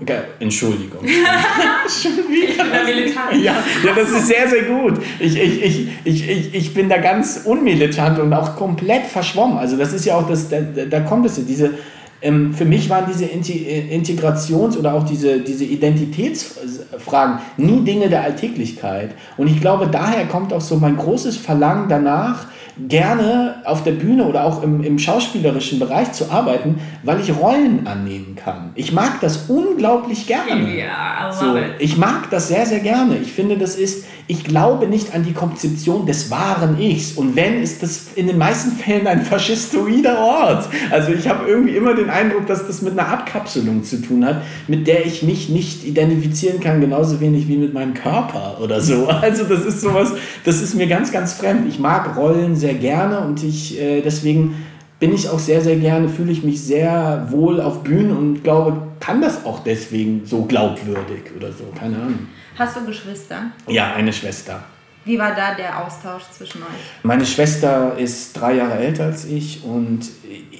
[0.00, 1.00] Okay, Entschuldigung.
[1.06, 3.36] Schon wieder.
[3.36, 4.94] Ja, ja, das ist sehr, sehr gut.
[5.18, 9.58] Ich, ich, ich, ich, ich, ich bin da ganz unmilitant und auch komplett verschwommen.
[9.58, 11.74] Also das ist ja auch das, da, da kommt es ja, diese,
[12.22, 19.10] für mich waren diese Integrations- oder auch diese, diese Identitätsfragen nie Dinge der Alltäglichkeit.
[19.36, 22.46] Und ich glaube, daher kommt auch so mein großes Verlangen danach,
[22.88, 27.86] gerne auf der Bühne oder auch im, im schauspielerischen Bereich zu arbeiten, weil ich Rollen
[27.86, 28.70] annehmen kann.
[28.74, 30.66] Ich mag das unglaublich gerne.
[30.66, 33.18] Yeah, so, ich mag das sehr, sehr gerne.
[33.18, 37.12] Ich finde, das ist, ich glaube nicht an die Konzeption des wahren Ichs.
[37.12, 40.68] Und wenn, ist das in den meisten Fällen ein faschistoider Ort.
[40.90, 44.42] Also ich habe irgendwie immer den Eindruck, dass das mit einer Abkapselung zu tun hat,
[44.66, 49.08] mit der ich mich nicht identifizieren kann, genauso wenig wie mit meinem Körper oder so.
[49.22, 50.12] Also das ist sowas,
[50.44, 51.68] das ist mir ganz, ganz fremd.
[51.68, 54.64] Ich mag Rollen sehr gerne und ich äh, deswegen
[54.98, 58.80] bin ich auch sehr, sehr gerne, fühle ich mich sehr wohl auf Bühnen und glaube,
[59.00, 62.28] kann das auch deswegen so glaubwürdig oder so, keine Ahnung.
[62.56, 63.50] Hast du Geschwister?
[63.66, 64.62] Ja, eine Schwester.
[65.04, 67.02] Wie war da der Austausch zwischen euch?
[67.02, 70.08] Meine Schwester ist drei Jahre älter als ich und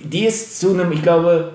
[0.03, 1.53] die ist zu einem, ich glaube,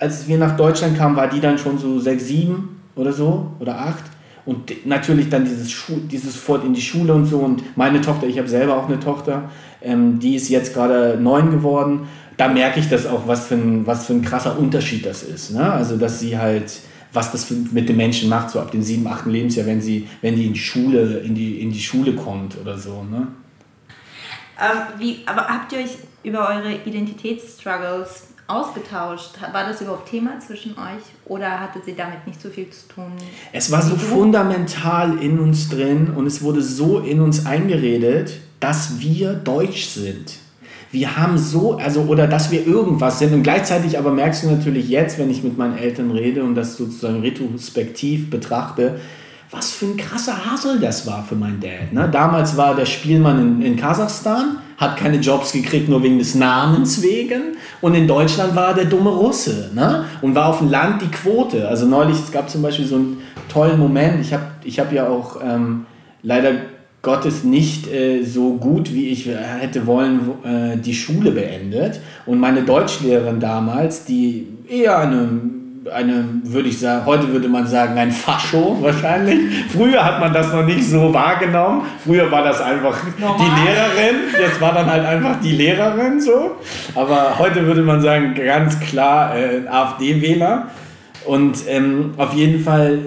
[0.00, 3.78] als wir nach Deutschland kamen, war die dann schon so sechs, sieben oder so oder
[3.78, 4.04] acht.
[4.44, 7.38] Und natürlich dann dieses, Schu dieses Fort in die Schule und so.
[7.38, 9.48] Und meine Tochter, ich habe selber auch eine Tochter,
[9.82, 12.08] ähm, die ist jetzt gerade neun geworden.
[12.36, 15.52] Da merke ich das auch, was für ein, was für ein krasser Unterschied das ist.
[15.52, 15.72] Ne?
[15.72, 16.80] Also, dass sie halt,
[17.12, 20.36] was das mit den Menschen macht, so ab dem sieben, achten Lebensjahr, wenn sie, wenn
[20.36, 23.02] die in die Schule, in die, in die Schule kommt oder so.
[23.02, 23.28] Ne?
[24.60, 29.32] Ähm, wie, aber habt ihr euch über eure Identitätsstruggles ausgetauscht?
[29.52, 33.12] War das überhaupt Thema zwischen euch oder hatte sie damit nicht so viel zu tun?
[33.52, 39.00] Es war so fundamental in uns drin und es wurde so in uns eingeredet, dass
[39.00, 40.34] wir deutsch sind.
[40.90, 43.34] Wir haben so, also, oder dass wir irgendwas sind.
[43.34, 46.76] Und gleichzeitig aber merkst du natürlich jetzt, wenn ich mit meinen Eltern rede und das
[46.76, 49.00] sozusagen retrospektiv betrachte,
[49.50, 51.92] was für ein krasser Hassel das war für meinen Dad.
[51.92, 52.08] Ne?
[52.10, 57.02] Damals war der Spielmann in, in Kasachstan, hat keine Jobs gekriegt, nur wegen des Namens
[57.02, 57.56] wegen.
[57.80, 60.04] Und in Deutschland war er der dumme Russe ne?
[60.22, 61.68] und war auf dem Land die Quote.
[61.68, 64.20] Also neulich, es gab zum Beispiel so einen tollen Moment.
[64.20, 65.86] Ich habe ich hab ja auch ähm,
[66.22, 66.52] leider
[67.06, 72.00] Gottes nicht äh, so gut, wie ich hätte wollen, äh, die Schule beendet.
[72.26, 75.28] Und meine Deutschlehrerin damals, die eher eine
[75.94, 79.38] eine, würde ich sagen, heute würde man sagen, ein Fascho wahrscheinlich.
[79.70, 81.82] Früher hat man das noch nicht so wahrgenommen.
[82.04, 83.38] Früher war das einfach Normal.
[83.38, 84.16] die Lehrerin.
[84.40, 86.56] Jetzt war dann halt einfach die Lehrerin so.
[86.96, 90.70] Aber heute würde man sagen, ganz klar äh, AfD-Wähler.
[91.24, 92.98] Und ähm, auf jeden Fall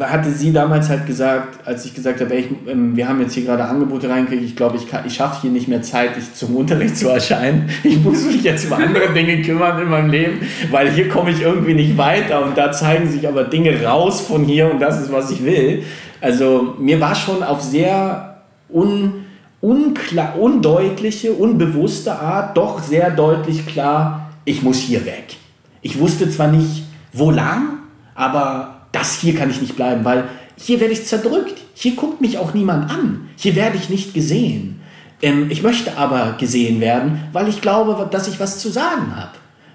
[0.00, 3.34] hatte sie damals halt gesagt, als ich gesagt habe, ey, ich, ähm, wir haben jetzt
[3.34, 6.96] hier gerade Angebote reingekriegt, ich glaube, ich, ich schaffe hier nicht mehr Zeit, zum Unterricht
[6.96, 7.68] zu erscheinen.
[7.84, 10.40] Ich muss mich jetzt um andere Dinge kümmern in meinem Leben,
[10.70, 14.44] weil hier komme ich irgendwie nicht weiter und da zeigen sich aber Dinge raus von
[14.44, 15.84] hier und das ist, was ich will.
[16.20, 19.24] Also mir war schon auf sehr un,
[19.60, 25.36] unklar, undeutliche, unbewusste Art doch sehr deutlich klar, ich muss hier weg.
[25.82, 27.78] Ich wusste zwar nicht, wo lang,
[28.14, 30.24] aber das hier kann ich nicht bleiben, weil
[30.56, 31.60] hier werde ich zerdrückt.
[31.74, 33.28] Hier guckt mich auch niemand an.
[33.36, 34.80] Hier werde ich nicht gesehen.
[35.22, 39.32] Ähm, ich möchte aber gesehen werden, weil ich glaube, dass ich was zu sagen habe.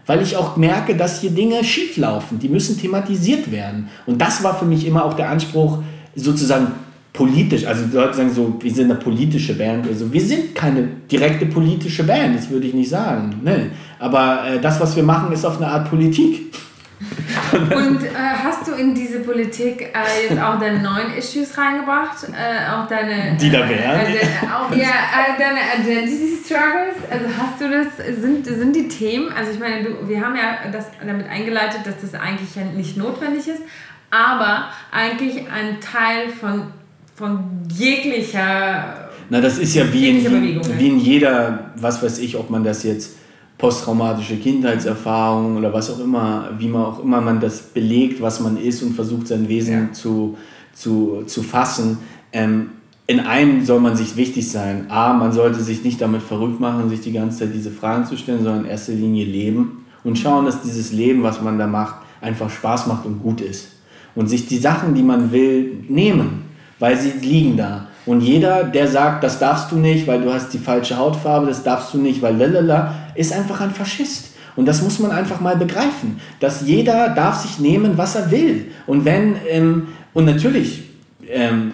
[0.08, 2.40] Weil ich auch merke, dass hier Dinge schieflaufen.
[2.40, 3.90] Die müssen thematisiert werden.
[4.08, 5.80] Und das war für mich immer auch der Anspruch,
[6.16, 6.72] sozusagen
[7.14, 9.88] politisch, also Leute sagen so, wir sind eine politische Band.
[9.88, 13.36] Also wir sind keine direkte politische Band, das würde ich nicht sagen.
[13.44, 13.70] Nee.
[14.00, 16.54] Aber äh, das, was wir machen, ist auf eine Art Politik.
[17.52, 18.10] Und äh,
[18.44, 22.28] hast du in diese Politik äh, jetzt auch deine neuen Issues reingebracht?
[22.30, 23.36] Äh, auch deine.
[23.40, 24.00] Die da wären?
[24.00, 26.96] Äh, auch, ja, äh, deine Identity Struggles.
[27.10, 30.70] Also hast du das, sind, sind die Themen, also ich meine, du, wir haben ja
[30.72, 33.62] das damit eingeleitet, dass das eigentlich ja nicht notwendig ist,
[34.10, 36.68] aber eigentlich ein Teil von,
[37.16, 39.10] von jeglicher.
[39.30, 42.84] Na, das ist ja wie in, wie in jeder, was weiß ich, ob man das
[42.84, 43.21] jetzt
[43.62, 48.58] posttraumatische Kindheitserfahrung oder was auch immer, wie man auch immer man das belegt, was man
[48.58, 49.94] ist und versucht sein Wesen ja.
[49.94, 50.36] zu,
[50.74, 52.00] zu, zu fassen.
[52.34, 52.72] Ähm,
[53.06, 54.86] in einem soll man sich wichtig sein.
[54.90, 58.18] A, man sollte sich nicht damit verrückt machen, sich die ganze Zeit diese Fragen zu
[58.18, 61.96] stellen, sondern in erster Linie leben und schauen, dass dieses Leben, was man da macht,
[62.20, 63.74] einfach Spaß macht und gut ist.
[64.16, 66.46] Und sich die Sachen, die man will, nehmen,
[66.80, 67.88] weil sie liegen da.
[68.08, 71.64] Und jeder, der sagt, das darfst du nicht, weil du hast die falsche Hautfarbe, das
[71.64, 74.32] darfst du nicht, weil lalala, ist einfach ein Faschist.
[74.56, 78.66] Und das muss man einfach mal begreifen, dass jeder darf sich nehmen, was er will.
[78.86, 80.84] Und wenn, ähm, und natürlich,
[81.30, 81.72] ähm,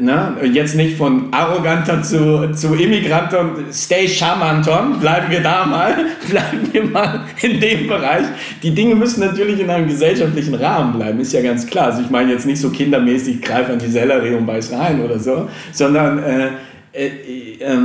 [0.00, 5.94] na, jetzt nicht von arroganter zu, zu Immigranten, stay charmanton, bleiben wir da mal,
[6.28, 8.24] bleiben wir mal in dem Bereich.
[8.62, 11.86] Die Dinge müssen natürlich in einem gesellschaftlichen Rahmen bleiben, ist ja ganz klar.
[11.86, 15.18] Also ich meine jetzt nicht so kindermäßig, greif an die Sellerie und beiß rein oder
[15.18, 16.48] so, sondern äh,
[16.92, 17.78] äh, äh, äh,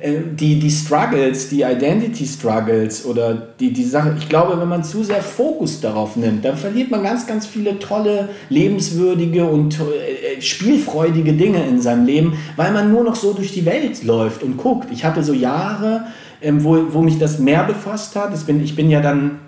[0.00, 5.02] die, die Struggles, die Identity Struggles oder die, die Sache, ich glaube, wenn man zu
[5.02, 11.32] sehr Fokus darauf nimmt, dann verliert man ganz, ganz viele tolle, lebenswürdige und äh, spielfreudige
[11.32, 14.88] Dinge in seinem Leben, weil man nur noch so durch die Welt läuft und guckt.
[14.92, 16.06] Ich hatte so Jahre,
[16.40, 18.32] ähm, wo, wo mich das mehr befasst hat.
[18.32, 19.40] Das bin, ich bin ja dann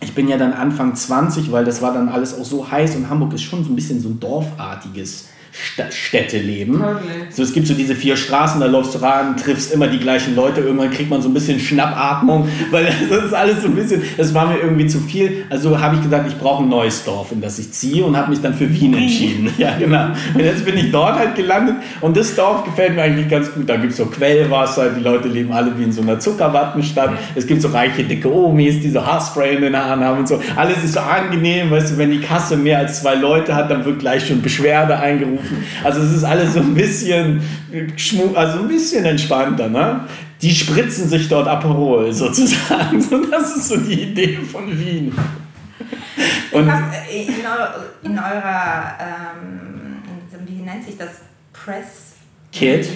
[0.00, 3.08] ich bin ja dann Anfang 20, weil das war dann alles auch so heiß und
[3.08, 5.28] Hamburg ist schon so ein bisschen so ein dorfartiges
[5.90, 6.76] Städte leben.
[6.76, 7.26] Okay.
[7.30, 10.34] So, es gibt so diese vier Straßen, da läufst du ran, triffst immer die gleichen
[10.34, 14.02] Leute, irgendwann kriegt man so ein bisschen Schnappatmung, weil das ist alles so ein bisschen,
[14.16, 15.44] das war mir irgendwie zu viel.
[15.50, 18.30] Also habe ich gesagt, ich brauche ein neues Dorf, in das ich ziehe und habe
[18.30, 19.50] mich dann für Wien entschieden.
[19.56, 20.08] Ja, genau.
[20.34, 23.68] Und jetzt bin ich dort halt gelandet und das Dorf gefällt mir eigentlich ganz gut.
[23.68, 27.12] Da gibt es so Quellwasser, die Leute leben alle wie in so einer Zuckerwattenstadt.
[27.34, 30.40] Es gibt so reiche, dicke Omis, die so Haarspray in den Haaren haben und so.
[30.56, 33.84] Alles ist so angenehm, weißt du, wenn die Kasse mehr als zwei Leute hat, dann
[33.84, 35.43] wird gleich schon Beschwerde eingerufen
[35.82, 37.42] also es ist alles so ein bisschen,
[38.34, 39.68] also ein bisschen entspannter.
[39.68, 40.00] Ne?
[40.42, 43.00] Die spritzen sich dort Aperol sozusagen.
[43.10, 45.12] So, das ist so die Idee von Wien.
[46.52, 47.28] Und äh, in,
[48.02, 50.02] in, eurer, ähm,
[50.46, 51.10] wie nennt sich das,
[51.52, 52.14] Press?
[52.52, 52.88] Kit.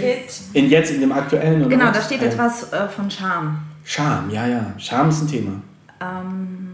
[0.53, 3.59] In jetzt in dem aktuellen oder Genau, da steht etwas äh, von Charme.
[3.85, 4.73] Charme, ja, ja.
[4.79, 5.53] Charme ist ein Thema.
[6.01, 6.69] Ähm,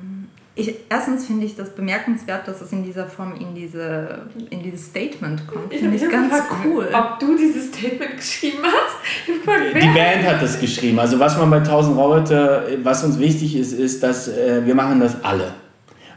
[0.56, 4.86] ich, erstens finde ich das bemerkenswert, dass es in dieser Form in, diese, in dieses
[4.86, 5.74] Statement kommt.
[5.74, 6.32] Finde ich, ich ganz
[6.64, 6.88] cool.
[6.92, 9.32] Ob du dieses Statement geschrieben hast?
[9.74, 11.00] Die Band hat das geschrieben.
[11.00, 15.00] Also was man bei 1000 Roboter, was uns wichtig ist, ist, dass äh, wir machen
[15.00, 15.54] das alle.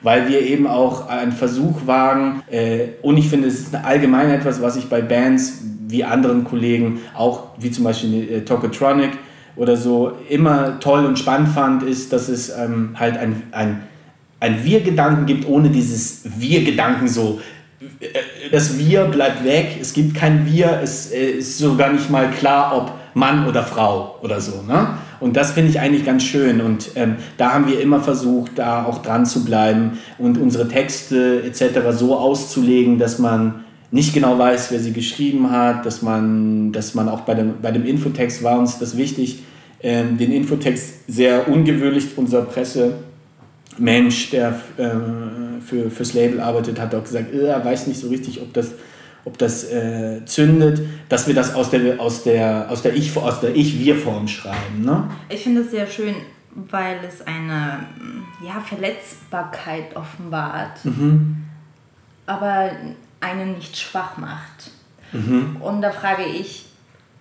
[0.03, 4.61] Weil wir eben auch einen Versuch wagen, äh, und ich finde, es ist allgemein etwas,
[4.61, 9.17] was ich bei Bands wie anderen Kollegen, auch wie zum Beispiel äh, Tokotronic
[9.55, 13.81] oder so, immer toll und spannend fand, ist, dass es ähm, halt ein, ein
[14.39, 17.39] ein Wir-Gedanken gibt, ohne dieses Wir-Gedanken so
[18.51, 22.91] das Wir bleibt weg, es gibt kein Wir, es ist sogar nicht mal klar, ob
[23.13, 24.63] Mann oder Frau oder so.
[24.67, 24.89] Ne?
[25.19, 26.61] Und das finde ich eigentlich ganz schön.
[26.61, 31.43] Und ähm, da haben wir immer versucht, da auch dran zu bleiben und unsere Texte
[31.43, 31.79] etc.
[31.91, 37.09] so auszulegen, dass man nicht genau weiß, wer sie geschrieben hat, dass man, dass man
[37.09, 39.43] auch bei dem, bei dem Infotext war uns das wichtig,
[39.81, 42.41] ähm, den Infotext sehr ungewöhnlich, unser
[43.77, 48.09] Pressemensch, der äh, für, fürs Label arbeitet, hat auch gesagt, äh, er weiß nicht so
[48.09, 48.73] richtig, ob das
[49.25, 53.41] ob das äh, zündet, dass wir das aus der, aus der, aus der Ich, aus
[53.41, 54.85] der Ich-Wir-Form schreiben.
[54.85, 55.09] Ne?
[55.27, 56.15] Ich finde es sehr schön,
[56.55, 57.79] weil es eine
[58.41, 61.43] ja, Verletzbarkeit offenbart, mhm.
[62.25, 62.71] aber
[63.19, 64.71] einen nicht schwach macht.
[65.11, 65.57] Mhm.
[65.59, 66.67] Und da frage ich,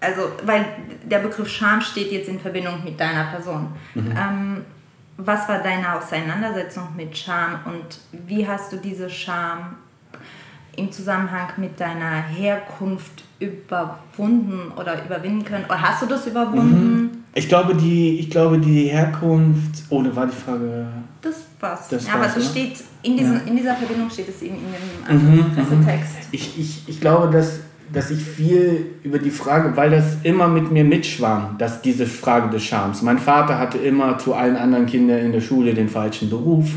[0.01, 0.65] also, weil
[1.03, 3.71] der Begriff Scham steht jetzt in Verbindung mit deiner Person.
[3.97, 4.15] Mhm.
[4.17, 4.65] Ähm,
[5.19, 9.77] was war deine Auseinandersetzung mit Scham und wie hast du diese Scham
[10.77, 15.65] im Zusammenhang mit deiner Herkunft überwunden oder überwinden können?
[15.65, 17.03] Oder hast du das überwunden?
[17.03, 17.11] Mhm.
[17.35, 19.85] Ich glaube, die, ich glaube, die Herkunft.
[19.91, 20.87] Oh, da war die Frage.
[21.21, 21.89] Das war's.
[21.89, 23.41] Das ja, war's, aber es steht in, diesen, ja.
[23.43, 26.15] in dieser Verbindung steht es eben in dem mhm, Pressetext.
[26.15, 26.29] Mhm.
[26.33, 27.61] Ich, ich, ich glaube, dass,
[27.93, 32.51] dass ich viel über die Frage, weil das immer mit mir mitschwang, dass diese Frage
[32.51, 33.03] des Charmes.
[33.03, 36.71] Mein Vater hatte immer zu allen anderen Kindern in der Schule den falschen Beruf.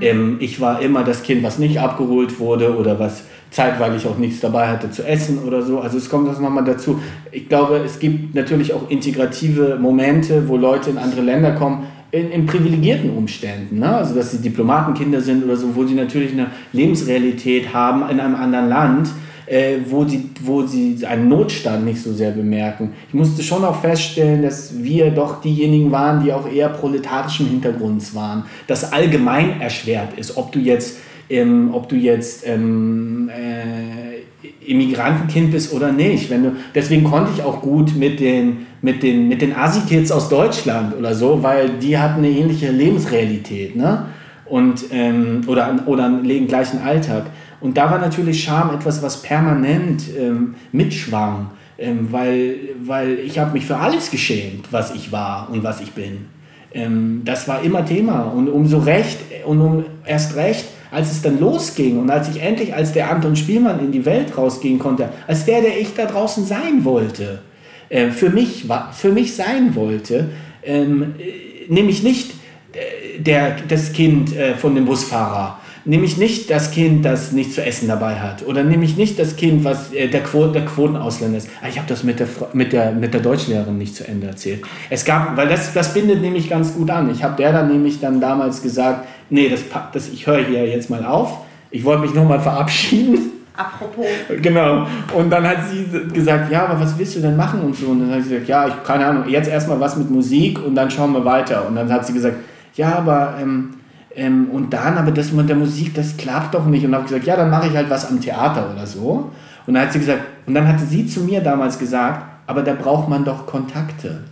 [0.00, 4.40] Ähm, ich war immer das Kind, was nicht abgeholt wurde oder was zeitweilig auch nichts
[4.40, 5.80] dabei hatte zu essen oder so.
[5.80, 7.00] Also es kommt das nochmal dazu.
[7.32, 12.30] Ich glaube, es gibt natürlich auch integrative Momente, wo Leute in andere Länder kommen, in,
[12.30, 13.78] in privilegierten Umständen.
[13.78, 13.96] Ne?
[13.96, 18.34] Also dass sie Diplomatenkinder sind oder so, wo sie natürlich eine Lebensrealität haben in einem
[18.34, 19.08] anderen Land
[19.46, 22.92] äh, wo, sie, wo sie einen Notstand nicht so sehr bemerken.
[23.08, 28.14] Ich musste schon auch feststellen, dass wir doch diejenigen waren, die auch eher proletarischen Hintergrunds
[28.14, 28.44] waren.
[28.66, 30.98] Das allgemein erschwert ist, ob du jetzt,
[31.30, 36.28] ähm, ob du jetzt ähm, äh, Immigrantenkind bist oder nicht.
[36.28, 40.28] Wenn du, deswegen konnte ich auch gut mit den, mit den, mit den Asi-Kids aus
[40.28, 43.76] Deutschland oder so, weil die hatten eine ähnliche Lebensrealität.
[43.76, 44.06] Ne?
[44.44, 47.26] Und, ähm, oder, oder einen gleichen Alltag.
[47.60, 53.52] Und da war natürlich Scham etwas, was permanent ähm, mitschwang, ähm, weil, weil ich habe
[53.52, 56.26] mich für alles geschämt, was ich war und was ich bin.
[56.72, 61.40] Ähm, das war immer Thema und umso recht und um erst recht, als es dann
[61.40, 65.44] losging und als ich endlich als der Anton Spielmann in die Welt rausgehen konnte, als
[65.44, 67.40] der, der ich da draußen sein wollte,
[67.88, 70.30] äh, für, mich, für mich sein wollte,
[70.62, 72.32] ähm, äh, nämlich nicht
[72.72, 77.54] äh, der, das Kind äh, von dem Busfahrer, nehme ich nicht das Kind, das nichts
[77.54, 78.44] zu essen dabei hat.
[78.46, 81.48] Oder nehme ich nicht das Kind, was äh, der, Quoten, der Quotenausländer ist.
[81.62, 84.62] Ah, ich habe das mit der, mit, der, mit der Deutschlehrerin nicht zu Ende erzählt.
[84.90, 87.10] Es gab, weil das, das bindet nämlich ganz gut an.
[87.10, 89.60] Ich habe der dann nämlich dann damals gesagt, nee, das,
[89.92, 91.38] das, ich höre hier jetzt mal auf.
[91.70, 93.32] Ich wollte mich nochmal verabschieden.
[93.56, 94.04] Apropos.
[94.42, 94.86] Genau.
[95.16, 97.86] Und dann hat sie gesagt, ja, aber was willst du denn machen und so.
[97.86, 100.74] Und dann hat sie gesagt, ja, ich keine Ahnung, jetzt erstmal was mit Musik und
[100.74, 101.66] dann schauen wir weiter.
[101.66, 102.36] Und dann hat sie gesagt,
[102.74, 103.70] ja, aber ähm,
[104.16, 106.84] ähm, und dann, aber das mit der Musik, das klappt doch nicht.
[106.84, 109.30] Und habe gesagt, ja, dann mache ich halt was am Theater oder so.
[109.66, 112.72] Und dann hat sie gesagt, und dann hatte sie zu mir damals gesagt, aber da
[112.72, 114.22] braucht man doch Kontakte.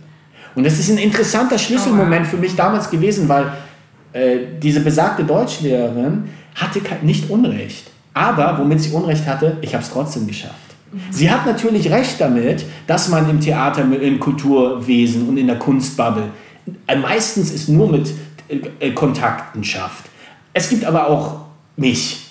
[0.55, 3.45] Und das ist ein interessanter Schlüsselmoment für mich damals gewesen, weil
[4.13, 7.91] äh, diese besagte Deutschlehrerin hatte nicht Unrecht.
[8.13, 10.55] Aber womit sie Unrecht hatte, ich habe es trotzdem geschafft.
[10.91, 10.99] Mhm.
[11.11, 16.29] Sie hat natürlich recht damit, dass man im Theater, im Kulturwesen und in der Kunstbubble
[16.87, 18.11] äh, meistens ist nur mit
[18.79, 20.05] äh, Kontakten schafft.
[20.53, 22.25] Es gibt aber auch mich.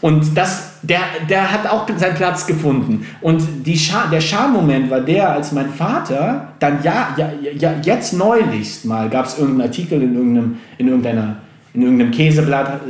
[0.00, 3.06] Und das, der, der hat auch seinen Platz gefunden.
[3.20, 8.14] Und die Scha der Schammoment war der, als mein Vater dann ja, ja, ja jetzt
[8.14, 11.36] neulichst mal gab es irgendeinen Artikel in, irgendeinem, in, irgendeiner,
[11.74, 12.80] in irgendeinem Käseblatt.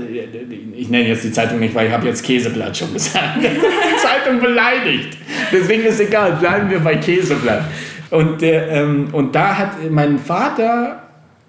[0.77, 3.39] Ich nenne jetzt die Zeitung nicht, weil ich habe jetzt Käseblatt schon gesagt.
[3.43, 5.19] Die Zeitung beleidigt.
[5.53, 7.65] Deswegen ist egal, bleiben wir bei Käseblatt.
[8.11, 11.00] Und, der, ähm, und da hat mein Vater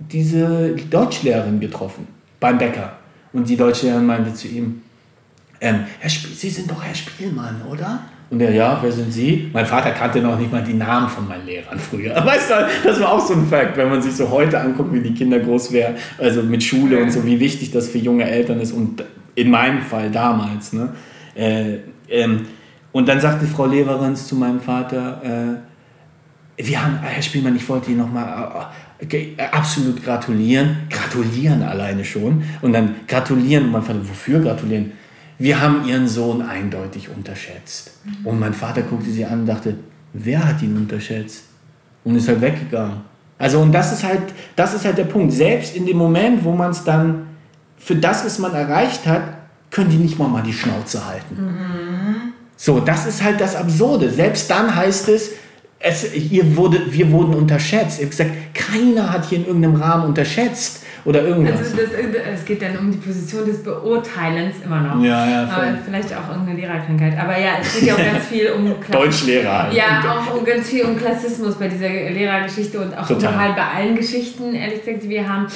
[0.09, 2.07] diese Deutschlehrerin getroffen
[2.39, 2.93] beim Bäcker.
[3.33, 4.81] Und die Deutschlehrerin meinte zu ihm,
[5.59, 8.01] ähm, Herr Sie sind doch Herr Spielmann, oder?
[8.31, 9.49] Und er, ja, wer sind Sie?
[9.51, 12.15] Mein Vater kannte noch nicht mal die Namen von meinen Lehrern früher.
[12.25, 15.01] Weißt du, das war auch so ein Fakt, wenn man sich so heute anguckt, wie
[15.01, 18.61] die Kinder groß wären, also mit Schule und so, wie wichtig das für junge Eltern
[18.61, 19.03] ist und
[19.35, 20.71] in meinem Fall damals.
[20.71, 20.93] Ne?
[21.35, 21.79] Äh,
[22.09, 22.47] ähm,
[22.93, 25.61] und dann sagte Frau Lehrerin zu meinem Vater,
[26.57, 28.90] äh, wir haben, Herr Spielmann, ich wollte Ihnen nochmal äh,
[29.51, 34.91] absolut gratulieren, gratulieren alleine schon und dann gratulieren und man fragt, wofür gratulieren?
[35.39, 37.91] Wir haben ihren Sohn eindeutig unterschätzt.
[38.03, 38.27] Mhm.
[38.27, 39.75] Und mein Vater guckte sie an und dachte,
[40.13, 41.45] wer hat ihn unterschätzt?
[42.03, 43.01] Und ist halt weggegangen.
[43.39, 44.21] Also und das ist halt,
[44.55, 45.33] das ist halt der Punkt.
[45.33, 47.27] Selbst in dem Moment, wo man es dann
[47.77, 49.23] für das, was man erreicht hat,
[49.71, 51.35] können die nicht mal mal die Schnauze halten.
[51.35, 52.33] Mhm.
[52.55, 54.11] So, das ist halt das Absurde.
[54.11, 55.31] Selbst dann heißt es,
[55.83, 57.99] es ihr wurde, wir wurden unterschätzt.
[57.99, 61.57] Ich habe gesagt, keiner hat hier in irgendeinem Rahmen unterschätzt oder irgendwas.
[61.57, 61.89] Also das,
[62.35, 65.03] es geht dann um die Position des Beurteilens immer noch.
[65.03, 65.47] Ja, ja.
[65.47, 65.77] Voll.
[65.83, 67.17] vielleicht auch irgendeine Lehrerkrankheit.
[67.19, 69.71] Aber ja, es geht ja auch ganz viel um Deutschlehrer.
[69.73, 73.35] Ja, auch um ganz viel um Klassismus bei dieser Lehrergeschichte und auch Total.
[73.35, 75.47] halt bei allen Geschichten, ehrlich gesagt, die wir haben.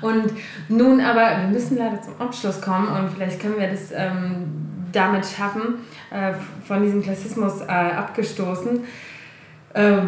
[0.00, 0.32] Und
[0.68, 4.46] nun aber, wir müssen leider zum Abschluss kommen und vielleicht können wir das ähm,
[4.92, 5.76] damit schaffen,
[6.10, 6.32] äh,
[6.66, 8.80] von diesem Klassismus äh, abgestoßen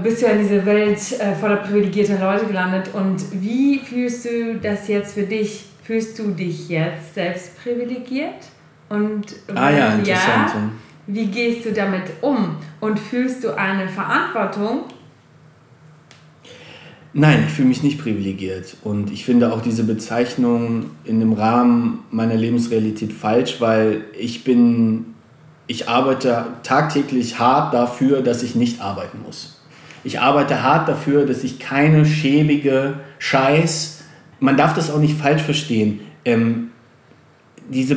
[0.03, 2.91] bist du in diese Welt äh, voller privilegierter Leute gelandet.
[2.93, 5.65] Und wie fühlst du das jetzt für dich?
[5.83, 8.45] Fühlst du dich jetzt selbst privilegiert?
[8.89, 10.63] Und ah, ja, ja,
[11.07, 12.57] wie gehst du damit um?
[12.81, 14.85] Und fühlst du eine Verantwortung?
[17.13, 18.77] Nein, ich fühle mich nicht privilegiert.
[18.83, 25.15] Und ich finde auch diese Bezeichnung in dem Rahmen meiner Lebensrealität falsch, weil ich bin
[25.67, 29.54] ich arbeite tagtäglich hart dafür, dass ich nicht arbeiten muss.
[30.05, 34.05] Ich arbeite hart dafür, dass ich keine schäbige Scheiß,
[34.39, 36.71] man darf das auch nicht falsch verstehen, ähm,
[37.71, 37.97] diese,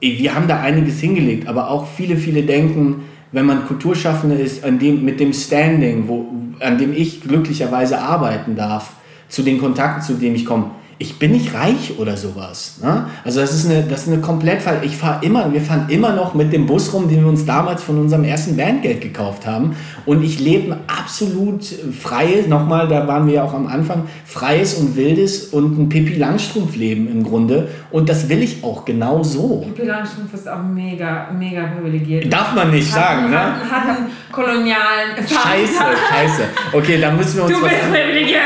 [0.00, 4.78] wir haben da einiges hingelegt, aber auch viele, viele denken, wenn man Kulturschaffende ist, an
[4.78, 6.28] dem, mit dem Standing, wo,
[6.60, 8.92] an dem ich glücklicherweise arbeiten darf,
[9.28, 10.72] zu den Kontakten, zu denen ich komme,
[11.02, 12.76] ich bin nicht reich oder sowas.
[12.80, 13.06] Ne?
[13.24, 14.60] Also das ist eine, das ist eine komplett.
[14.82, 17.82] Ich fahre immer, wir fahren immer noch mit dem Bus rum, den wir uns damals
[17.82, 19.74] von unserem ersten Bandgeld gekauft haben.
[20.06, 24.74] Und ich lebe ein absolut freies, nochmal, da waren wir ja auch am Anfang, freies
[24.74, 27.68] und wildes und ein Pippi Langstrumpf-Leben im Grunde.
[27.90, 29.66] Und das will ich auch genau so.
[29.74, 32.32] Pippi Langstrumpf ist auch mega, mega privilegiert.
[32.32, 33.70] Darf man nicht hat, sagen, hat, ne?
[33.70, 36.42] Hat einen kolonialen Scheiße, scheiße.
[36.72, 38.40] Okay, dann müssen wir uns du bist privilegiert.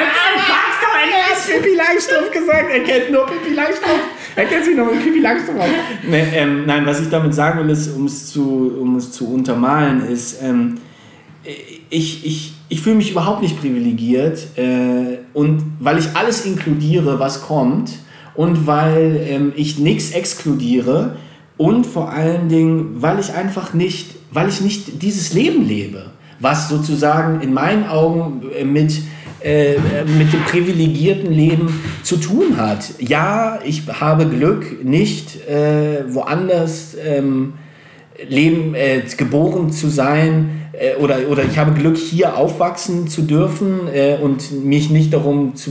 [1.47, 2.67] Pippi Langstrumpf gesagt.
[2.73, 4.03] Er kennt nur Pippi Langstrumpf.
[4.37, 5.69] Er kennt sich noch mit Pippi Langstrumpf aus.
[6.09, 10.43] Nee, ähm, nein, was ich damit sagen will, ist, um es zu, zu untermalen, ist,
[10.43, 10.79] ähm,
[11.89, 14.47] ich, ich, ich fühle mich überhaupt nicht privilegiert.
[14.57, 17.91] Äh, und weil ich alles inkludiere, was kommt,
[18.35, 21.17] und weil ähm, ich nichts exkludiere,
[21.57, 26.69] und vor allen Dingen, weil ich einfach nicht, weil ich nicht dieses Leben lebe, was
[26.69, 29.01] sozusagen in meinen Augen äh, mit
[29.41, 29.75] äh,
[30.19, 32.95] mit dem privilegierten Leben zu tun hat.
[32.99, 37.55] Ja, ich habe Glück, nicht äh, woanders ähm,
[38.29, 43.89] leben, äh, geboren zu sein äh, oder, oder ich habe Glück, hier aufwachsen zu dürfen
[43.93, 45.71] äh, und mich nicht darum zu,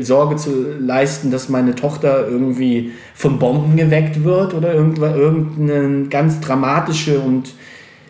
[0.00, 7.20] Sorge zu leisten, dass meine Tochter irgendwie von Bomben geweckt wird oder irgendeine ganz dramatische
[7.20, 7.54] und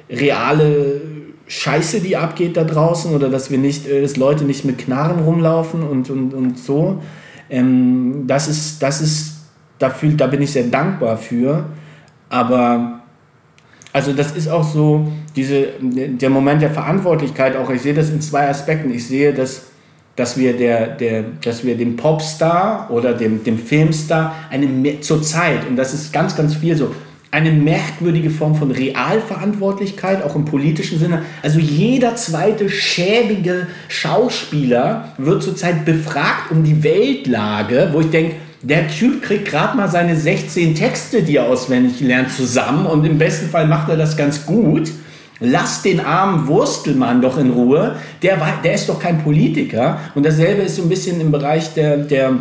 [0.09, 1.01] reale
[1.51, 5.19] Scheiße, die abgeht da draußen oder dass wir nicht, äh, dass Leute nicht mit Knarren
[5.19, 7.03] rumlaufen und, und, und so.
[7.51, 9.41] Ähm, das ist, das ist,
[9.81, 11.65] dafür, da bin ich sehr dankbar für.
[12.29, 13.01] Aber
[13.93, 17.69] also das ist auch so diese, der Moment der Verantwortlichkeit auch.
[17.71, 18.95] Ich sehe das in zwei Aspekten.
[18.95, 19.65] Ich sehe, dass,
[20.15, 25.67] dass, wir, der, der, dass wir dem Popstar oder dem, dem Filmstar eine zur Zeit,
[25.69, 26.95] und das ist ganz, ganz viel so,
[27.33, 31.23] eine merkwürdige Form von Realverantwortlichkeit, auch im politischen Sinne.
[31.43, 38.89] Also jeder zweite schäbige Schauspieler wird zurzeit befragt um die Weltlage, wo ich denke, der
[38.89, 43.49] Typ kriegt gerade mal seine 16 Texte, die er auswendig lernt, zusammen und im besten
[43.49, 44.91] Fall macht er das ganz gut.
[45.39, 47.97] Lass den armen Wurstelmann doch in Ruhe.
[48.23, 49.99] Der, der ist doch kein Politiker.
[50.15, 52.35] Und dasselbe ist so ein bisschen im Bereich der, der,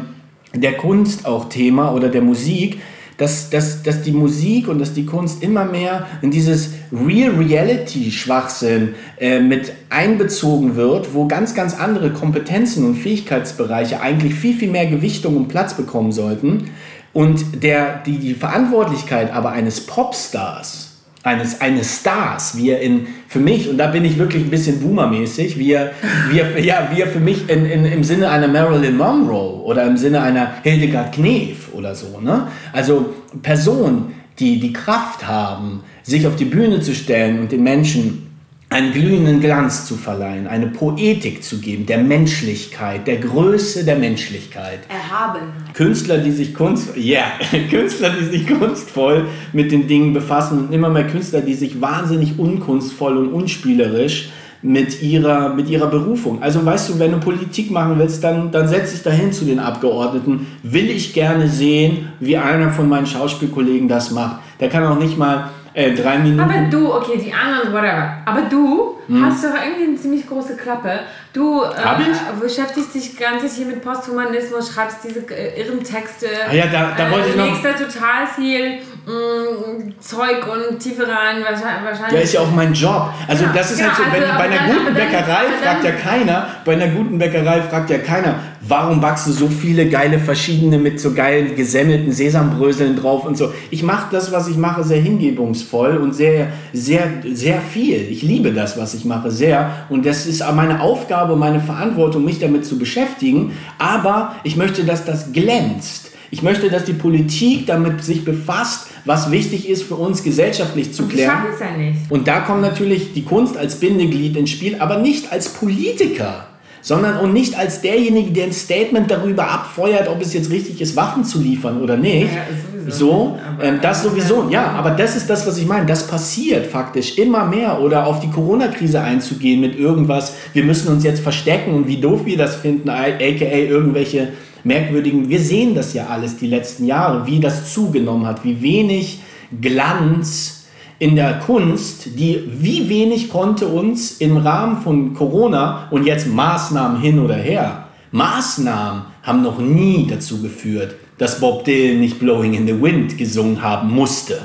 [0.54, 2.82] der Kunst auch Thema oder der Musik
[3.20, 8.12] dass, dass, dass die Musik und dass die Kunst immer mehr in dieses Real Reality
[8.12, 14.72] Schwachsinn äh, mit einbezogen wird, wo ganz, ganz andere Kompetenzen und Fähigkeitsbereiche eigentlich viel, viel
[14.72, 16.72] mehr Gewichtung und Platz bekommen sollten.
[17.12, 20.89] Und der, die, die Verantwortlichkeit aber eines Popstars,
[21.24, 24.80] eines, eines Stars, wie er in, für mich, und da bin ich wirklich ein bisschen
[24.80, 25.92] boomermäßig, wie er,
[26.30, 29.86] wie er, ja, wie er für mich in, in, im Sinne einer Marilyn Monroe oder
[29.86, 32.48] im Sinne einer Hildegard Knef oder so, ne?
[32.72, 38.29] Also Personen, die die Kraft haben, sich auf die Bühne zu stellen und den Menschen
[38.72, 44.82] einen glühenden Glanz zu verleihen, eine Poetik zu geben, der Menschlichkeit, der Größe der Menschlichkeit.
[44.90, 45.40] Erhaben.
[45.74, 47.32] Künstler, die sich kunst, yeah,
[47.72, 52.38] Künstler, die sich kunstvoll mit den Dingen befassen und immer mehr Künstler, die sich wahnsinnig
[52.38, 54.30] unkunstvoll und unspielerisch
[54.62, 56.44] mit ihrer, mit ihrer Berufung.
[56.44, 59.58] Also weißt du, wenn du Politik machen willst, dann, dann setz dich dahin zu den
[59.58, 60.48] Abgeordneten.
[60.64, 64.42] Will ich gerne sehen, wie einer von meinen Schauspielkollegen das macht.
[64.60, 65.50] Der kann auch nicht mal
[65.80, 66.42] äh, drei Minuten.
[66.42, 68.18] Aber du, okay, die anderen, whatever.
[68.26, 69.26] Aber du hm.
[69.26, 71.00] hast doch irgendwie eine ziemlich große Klappe.
[71.32, 76.28] Du äh, beschäftigst dich ganz hier mit Posthumanismus, schreibst diese äh, irren Texte.
[76.50, 77.62] Ah ja, da, da wollte ich noch.
[77.62, 78.80] da total viel.
[79.10, 82.14] Mm, Zeug und Tiefe rein wahrscheinlich.
[82.14, 83.10] Ja, ist ja auch mein Job.
[83.28, 85.84] Also ja, das ist halt so, wenn, also, bei einer dann, guten Bäckerei dann, fragt
[85.84, 90.20] ja keiner, bei einer guten Bäckerei fragt ja keiner, warum backst du so viele geile
[90.20, 93.52] verschiedene mit so geilen gesemmelten Sesambröseln drauf und so.
[93.72, 98.08] Ich mache das, was ich mache, sehr hingebungsvoll und sehr, sehr, sehr viel.
[98.10, 99.72] Ich liebe das, was ich mache, sehr.
[99.90, 103.54] Und das ist meine Aufgabe, meine Verantwortung, mich damit zu beschäftigen.
[103.78, 106.09] Aber ich möchte, dass das glänzt.
[106.32, 111.08] Ich möchte, dass die Politik damit sich befasst, was wichtig ist für uns gesellschaftlich zu
[111.08, 111.44] klären.
[111.52, 112.12] Und, ja nicht.
[112.12, 116.46] und da kommt natürlich die Kunst als Bindeglied ins Spiel, aber nicht als Politiker,
[116.82, 120.96] sondern und nicht als derjenige, der ein Statement darüber abfeuert, ob es jetzt richtig ist,
[120.96, 122.34] Waffen zu liefern oder nicht.
[122.34, 122.42] Ja,
[122.88, 124.48] so, ähm, das sowieso.
[124.50, 125.86] Ja, aber das ist das, was ich meine.
[125.86, 130.36] Das passiert faktisch immer mehr oder auf die Corona-Krise einzugehen mit irgendwas.
[130.54, 134.30] Wir müssen uns jetzt verstecken und wie doof wir das finden, aka irgendwelche
[134.64, 139.20] merkwürdigen, wir sehen das ja alles die letzten Jahre, wie das zugenommen hat, wie wenig
[139.62, 140.68] Glanz
[141.00, 147.02] in der Kunst, die wie wenig konnte uns im Rahmen von Corona und jetzt Maßnahmen
[147.02, 152.68] hin oder her, Maßnahmen haben noch nie dazu geführt, dass Bob Dylan nicht Blowing in
[152.68, 154.40] the Wind gesungen haben musste.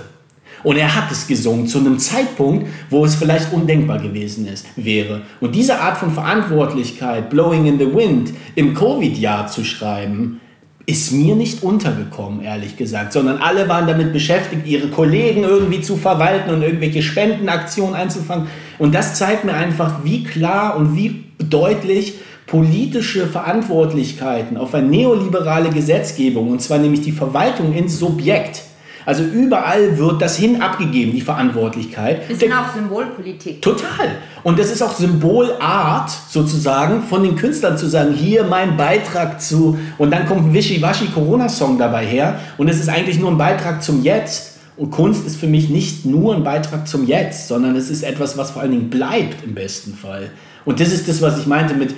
[0.64, 5.22] Und er hat es gesungen zu einem Zeitpunkt, wo es vielleicht undenkbar gewesen ist, wäre.
[5.40, 10.40] Und diese Art von Verantwortlichkeit, Blowing in the Wind, im Covid-Jahr zu schreiben,
[10.86, 15.96] ist mir nicht untergekommen, ehrlich gesagt, sondern alle waren damit beschäftigt, ihre Kollegen irgendwie zu
[15.96, 18.48] verwalten und irgendwelche Spendenaktionen einzufangen.
[18.78, 22.14] Und das zeigt mir einfach, wie klar und wie deutlich
[22.46, 28.62] politische Verantwortlichkeiten auf eine neoliberale Gesetzgebung, und zwar nämlich die Verwaltung ins Subjekt,
[29.06, 32.30] also überall wird das hin abgegeben, die Verantwortlichkeit.
[32.30, 33.62] Ist auch Symbolpolitik.
[33.62, 34.16] Total.
[34.42, 39.78] Und das ist auch Symbolart sozusagen von den Künstlern zu sagen, hier mein Beitrag zu,
[39.98, 43.82] und dann kommt ein Wischiwaschi Corona-Song dabei her und es ist eigentlich nur ein Beitrag
[43.82, 44.52] zum Jetzt.
[44.76, 48.36] Und Kunst ist für mich nicht nur ein Beitrag zum Jetzt, sondern es ist etwas,
[48.36, 50.30] was vor allen Dingen bleibt im besten Fall.
[50.64, 51.94] Und das ist das, was ich meinte mit,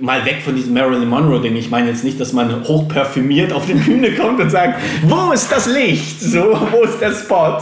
[0.00, 1.54] mal weg von diesem Marilyn Monroe-Ding.
[1.56, 5.50] Ich meine jetzt nicht, dass man hochperfumiert auf die Bühne kommt und sagt, wo ist
[5.50, 6.20] das Licht?
[6.20, 7.58] So, wo ist der Spot?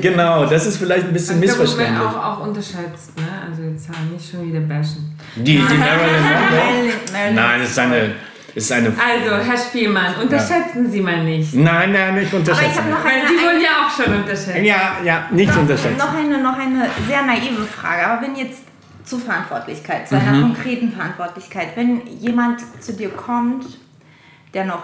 [0.00, 2.08] Genau, das ist vielleicht ein bisschen also, missverständlich.
[2.08, 3.24] auch, auch unterschätzt, ne?
[3.48, 5.16] Also jetzt nicht schon wieder bashen.
[5.36, 7.34] Die, die Marilyn Monroe?
[7.34, 8.14] Nein, es ist eine...
[8.54, 10.90] Ist eine also, Herr Spielmann, unterschätzen ja.
[10.90, 11.54] Sie mal nicht.
[11.54, 12.78] Nein, nein, nicht unterschätzen.
[12.78, 14.64] Aber ich noch eine, Sie wurden ja auch schon unterschätzt.
[14.64, 15.98] Ja, ja, nicht noch, unterschätzen.
[15.98, 18.06] Noch eine, noch eine sehr naive Frage.
[18.06, 18.62] Aber wenn jetzt
[19.06, 20.42] zu Verantwortlichkeit, zu einer mhm.
[20.42, 21.68] konkreten Verantwortlichkeit.
[21.76, 23.78] Wenn jemand zu dir kommt,
[24.52, 24.82] der noch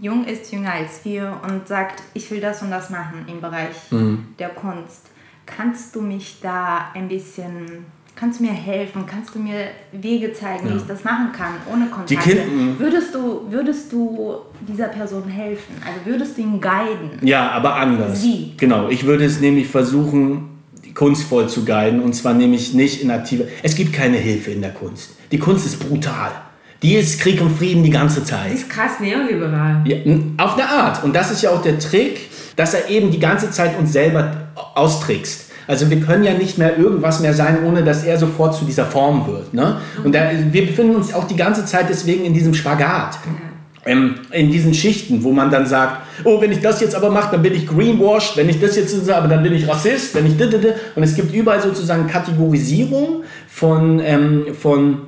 [0.00, 3.76] jung ist, jünger als wir und sagt, ich will das und das machen im Bereich
[3.90, 4.26] mhm.
[4.38, 5.10] der Kunst,
[5.46, 7.86] kannst du mich da ein bisschen,
[8.16, 10.74] kannst du mir helfen, kannst du mir Wege zeigen, ja.
[10.74, 12.44] wie ich das machen kann, ohne Kontakte?
[12.44, 12.78] Mhm.
[12.78, 14.36] Würdest du, würdest du
[14.66, 15.76] dieser Person helfen?
[15.86, 17.10] Also würdest du ihn guiden?
[17.22, 18.20] Ja, aber anders.
[18.20, 18.54] Sie.
[18.56, 20.53] Genau, ich würde es nämlich versuchen,
[20.92, 23.48] kunstvoll zu guiden und zwar nämlich nicht in aktive.
[23.62, 25.10] Es gibt keine Hilfe in der Kunst.
[25.30, 26.30] Die Kunst ist brutal.
[26.82, 28.50] Die ist Krieg und Frieden die ganze Zeit.
[28.50, 29.82] Die ist krass neoliberal.
[29.86, 29.96] Ja,
[30.36, 31.02] auf eine Art.
[31.02, 34.48] Und das ist ja auch der Trick, dass er eben die ganze Zeit uns selber
[34.74, 35.50] austrickst.
[35.66, 38.84] Also wir können ja nicht mehr irgendwas mehr sein, ohne dass er sofort zu dieser
[38.84, 39.54] Form wird.
[39.54, 39.78] Ne?
[40.04, 43.18] Und da, wir befinden uns auch die ganze Zeit deswegen in diesem Spagat.
[43.24, 43.53] Ja
[43.86, 47.42] in diesen Schichten, wo man dann sagt, oh, wenn ich das jetzt aber mache, dann
[47.42, 50.34] bin ich greenwashed, wenn ich das jetzt sage, dann bin ich Rassist, wenn ich
[50.94, 54.98] und es gibt überall sozusagen Kategorisierung von, ähm, von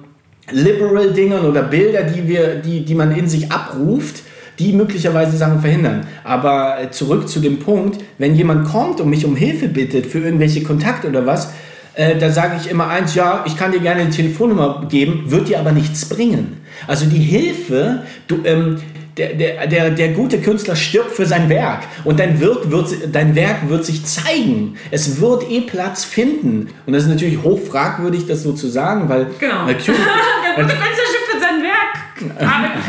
[0.50, 4.22] liberal Dingen oder Bilder, die, wir, die, die man in sich abruft,
[4.58, 6.06] die möglicherweise Sachen verhindern.
[6.24, 10.20] Aber äh, zurück zu dem Punkt, wenn jemand kommt und mich um Hilfe bittet für
[10.20, 11.52] irgendwelche Kontakte oder was,
[11.96, 15.48] äh, da sage ich immer eins, ja, ich kann dir gerne eine Telefonnummer geben, wird
[15.48, 16.60] dir aber nichts bringen.
[16.86, 18.78] Also die Hilfe, du, ähm,
[19.16, 23.34] der, der, der, der gute Künstler stirbt für sein Werk und dein, Wirk wird, dein
[23.34, 24.76] Werk wird sich zeigen.
[24.90, 26.68] Es wird eh Platz finden.
[26.84, 29.64] Und das ist natürlich hoch fragwürdig, das so zu sagen, weil genau.
[29.66, 30.00] natürlich.
[30.56, 31.04] der gute Künstler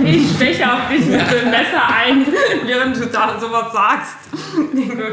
[0.04, 2.26] ich steche auf dich mit dem Messer ein,
[2.66, 4.16] während du da sowas sagst.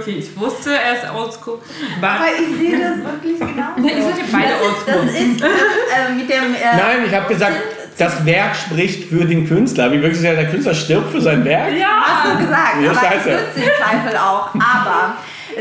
[0.01, 1.59] Okay, ich wusste, er ist oldschool.
[2.01, 3.73] Aber ich sehe das wirklich genau.
[3.77, 5.07] Ja, ich sehe beide oldschool.
[5.07, 6.55] Das ist äh, mit dem.
[6.55, 7.57] Äh, Nein, ich habe gesagt
[7.97, 9.93] das Werk spricht für den Künstler.
[9.93, 11.73] Wie wirklich der Künstler stirbt für sein Werk?
[11.73, 12.83] Ja, hast du gesagt.
[12.83, 13.31] Ja, aber scheiße.
[13.31, 14.55] es wird im Zweifel auch.
[14.55, 15.17] Aber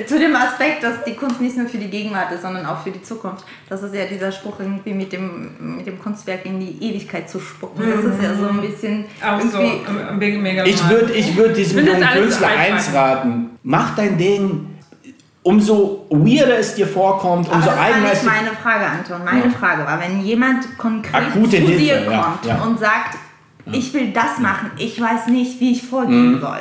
[0.06, 2.91] zu dem Aspekt, dass die Kunst nicht nur für die Gegenwart ist, sondern auch für
[2.91, 3.46] die Zukunft.
[3.70, 7.39] Das ist ja dieser Spruch irgendwie mit dem, mit dem Kunstwerk in die Ewigkeit zu
[7.39, 7.84] spucken.
[7.89, 9.06] Das ist ja so ein bisschen.
[9.22, 9.60] Auch so,
[10.14, 13.52] mega Ich würde ich würd diesem jungen Künstler eins raten.
[13.64, 14.68] Mach dein Ding
[15.44, 18.12] umso weirder es dir vorkommt, umso eigener es.
[18.12, 19.26] Das ist meine Frage, Anton.
[19.26, 19.50] Meine ja.
[19.52, 22.64] Frage war, wenn jemand konkret Akute zu Hilfe, dir kommt ja, ja.
[22.64, 23.18] und sagt,
[23.72, 26.41] ich will das machen, ich weiß nicht, wie ich vorgehen mhm.
[26.41, 26.60] soll.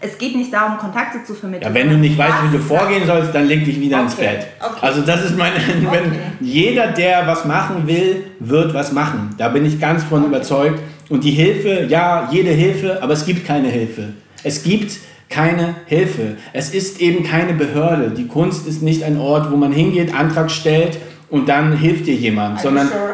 [0.00, 1.68] Es geht nicht darum, Kontakte zu vermitteln.
[1.68, 4.04] Ja, wenn du nicht weißt, wie du vorgehen sollst, dann leg dich wieder okay.
[4.04, 4.46] ins Bett.
[4.60, 4.78] Okay.
[4.80, 5.56] Also das ist meine,
[5.90, 6.18] wenn okay.
[6.40, 9.30] jeder, der was machen will, wird was machen.
[9.38, 10.80] Da bin ich ganz von überzeugt.
[11.08, 14.12] Und die Hilfe, ja, jede Hilfe, aber es gibt keine Hilfe.
[14.44, 16.36] Es gibt keine Hilfe.
[16.52, 18.10] Es ist eben keine Behörde.
[18.10, 20.98] Die Kunst ist nicht ein Ort, wo man hingeht, Antrag stellt
[21.30, 23.07] und dann hilft dir jemand, sondern sure?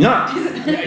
[0.00, 0.26] Ja,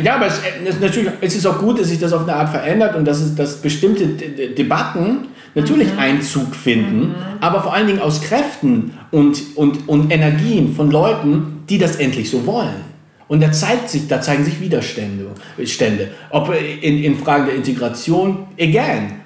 [0.03, 2.49] ja, aber es, es, natürlich, es ist auch gut, dass sich das auf eine Art
[2.49, 5.99] verändert und dass, es, dass bestimmte De Debatten natürlich mhm.
[5.99, 7.15] Einzug finden, mhm.
[7.39, 12.29] aber vor allen Dingen aus Kräften und, und, und Energien von Leuten, die das endlich
[12.29, 12.91] so wollen.
[13.27, 15.27] Und da, zeigt sich, da zeigen sich Widerstände.
[15.63, 16.09] Stände.
[16.31, 19.21] Ob in, in Fragen der Integration, again,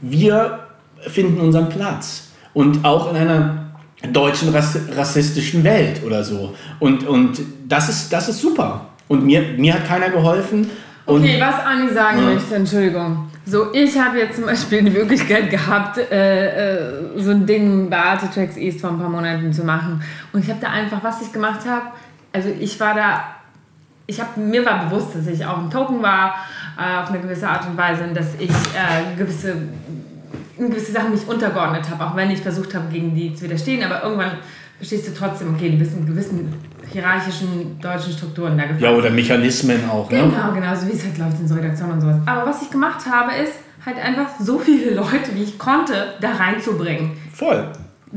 [0.00, 0.58] wir
[1.06, 2.30] finden unseren Platz.
[2.52, 3.72] Und auch in einer
[4.10, 6.54] deutschen rassistischen Welt oder so.
[6.80, 8.88] Und, und das, ist, das ist super.
[9.12, 10.70] Und mir, mir hat keiner geholfen.
[11.04, 12.34] Und okay, was Anni sagen ja.
[12.34, 13.28] möchte, Entschuldigung.
[13.44, 17.98] So, ich habe jetzt zum Beispiel die Möglichkeit gehabt, äh, äh, so ein Ding bei
[17.98, 20.02] Arte Tracks East vor ein paar Monaten zu machen.
[20.32, 21.86] Und ich habe da einfach, was ich gemacht habe,
[22.32, 23.24] also ich war da,
[24.06, 26.36] ich habe, mir war bewusst, dass ich auch ein Token war,
[26.78, 29.56] äh, auf eine gewisse Art und Weise, und dass ich äh, gewisse
[30.56, 33.82] gewisse Sachen nicht untergeordnet habe, auch wenn ich versucht habe, gegen die zu widerstehen.
[33.82, 34.32] Aber irgendwann
[34.78, 36.54] verstehst du trotzdem, okay, du bist in gewissen
[36.90, 38.82] hierarchischen deutschen Strukturen da gefangen.
[38.82, 40.18] Ja, oder Mechanismen auch, ne?
[40.18, 42.16] Genau, genau, so wie es halt läuft in so Redaktionen und sowas.
[42.26, 43.54] Aber was ich gemacht habe, ist
[43.84, 47.12] halt einfach so viele Leute, wie ich konnte, da reinzubringen.
[47.32, 47.66] Voll.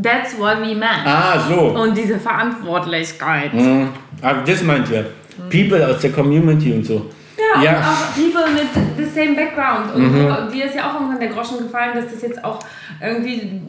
[0.01, 1.05] That's what we meant.
[1.05, 1.80] Ah, so.
[1.80, 3.53] Und diese Verantwortlichkeit.
[3.53, 3.89] Mhm.
[4.22, 5.05] Aber das meint ihr.
[5.49, 7.09] People aus der Community und so.
[7.38, 7.78] Ja, ja.
[7.78, 9.93] und auch People mit the same background.
[9.93, 10.51] Und mhm.
[10.51, 12.59] dir ist ja auch irgendwann der Groschen gefallen, dass das jetzt auch
[13.01, 13.61] irgendwie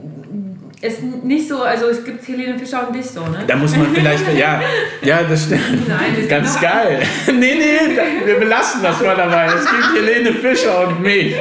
[0.80, 3.44] ist nicht so, also es gibt Helene Fischer und dich so, ne?
[3.46, 4.60] Da muss man vielleicht, ja,
[5.02, 5.88] ja, das stimmt.
[5.88, 7.02] Nein, das Ganz geil.
[7.26, 9.46] nee, nee, wir belassen das mal dabei.
[9.46, 11.34] Es gibt Helene Fischer und mich.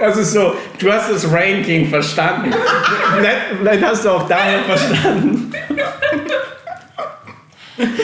[0.00, 2.50] Das ist so, du hast das Ranking verstanden.
[3.16, 5.52] Vielleicht, vielleicht hast du auch daher verstanden.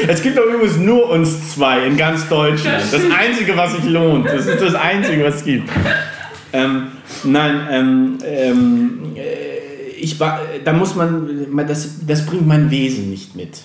[0.06, 2.84] Es gibt doch übrigens nur uns zwei in ganz Deutschland.
[2.92, 4.26] Das Einzige, was sich lohnt.
[4.26, 5.68] Das ist das Einzige, was es gibt.
[6.52, 6.88] Ähm,
[7.24, 9.63] nein, ähm, ähm, äh,
[10.04, 13.62] ich, da muss man, das, das bringt mein Wesen nicht mit.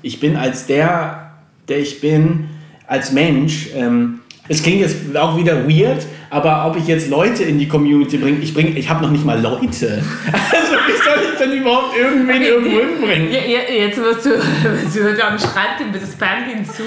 [0.00, 1.32] Ich bin als der,
[1.68, 2.48] der ich bin,
[2.86, 7.58] als Mensch, ähm, es klingt jetzt auch wieder weird, aber ob ich jetzt Leute in
[7.58, 10.02] die Community bringe, ich bringe, ich habe noch nicht mal Leute.
[10.52, 13.30] Also wie soll ich denn überhaupt irgendwen okay, irgendwo hinbringen?
[13.30, 16.82] Jetzt wirst du, wirst du am Schreibtisch bitte Spanking zu,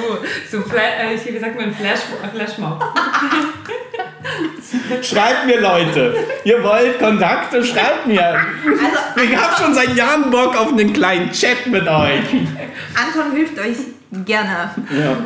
[0.49, 2.01] zu äh, ich habe gesagt, mein Flash,
[2.33, 2.83] Flashmob.
[5.01, 6.15] Schreibt mir Leute.
[6.43, 8.25] Ihr wollt Kontakte, schreibt mir.
[8.25, 12.21] Also, ich habe schon seit Jahren Bock auf einen kleinen Chat mit euch.
[12.95, 13.77] Anton hilft euch
[14.25, 14.71] gerne.
[14.97, 15.17] Ja.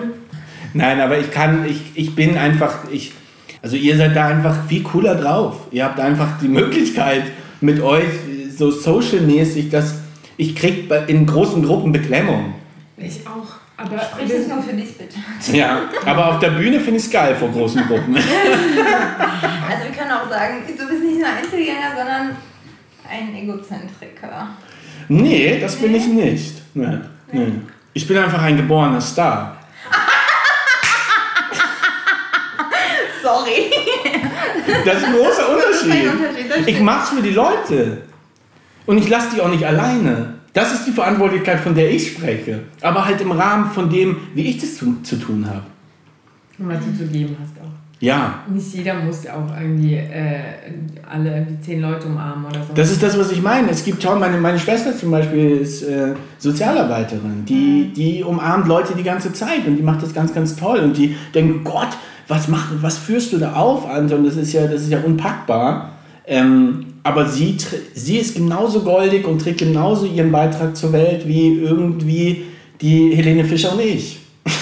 [0.73, 3.13] Nein, aber ich kann, ich, ich bin einfach, ich,
[3.61, 5.67] also ihr seid da einfach viel cooler drauf.
[5.71, 7.23] Ihr habt einfach die Möglichkeit
[7.61, 8.05] mit euch
[8.55, 9.95] so social-mäßig, dass
[10.37, 12.53] ich krieg in großen Gruppen Beklemmung.
[12.97, 13.58] Ich auch.
[13.81, 15.15] Aber Sprich es nur für dich bitte.
[15.57, 18.15] Ja, aber auf der Bühne finde ich es geil vor großen Gruppen.
[18.15, 22.35] also wir können auch sagen, du bist nicht ein Einzelgänger, sondern
[23.09, 24.47] ein Egozentriker.
[25.07, 26.61] Nee, das bin ich nicht.
[26.73, 26.99] Nee.
[27.31, 27.51] Nee.
[27.93, 29.57] Ich bin einfach ein geborener Star.
[33.23, 33.71] Sorry.
[34.85, 36.11] Das ist ein großer Unterschied.
[36.11, 38.03] Unterschied ich mache es für die Leute.
[38.85, 40.38] Und ich lasse die auch nicht alleine.
[40.59, 42.59] Das ist die Verantwortlichkeit, von der ich spreche.
[42.81, 45.63] Aber halt im Rahmen von dem, wie ich das zu, zu tun habe.
[46.57, 47.69] Und was du zu geben hast auch.
[48.01, 48.43] Ja.
[48.53, 50.41] Nicht jeder muss auch irgendwie äh,
[51.09, 52.73] alle irgendwie zehn Leute umarmen oder so.
[52.75, 53.69] Das ist das, was ich meine.
[53.69, 57.45] Es gibt, schau, meine, meine Schwester zum Beispiel ist äh, Sozialarbeiterin.
[57.45, 57.93] Die, mhm.
[57.93, 60.79] die umarmt Leute die ganze Zeit und die macht das ganz, ganz toll.
[60.79, 61.95] Und die denken, Gott,
[62.27, 64.25] was, mach, was führst du da auf, Anton?
[64.25, 65.93] Das ist ja, das ist ja unpackbar.
[66.27, 67.57] Ähm, aber sie,
[67.93, 72.45] sie ist genauso goldig und trägt genauso ihren Beitrag zur Welt wie irgendwie
[72.81, 74.19] die Helene Fischer und ich.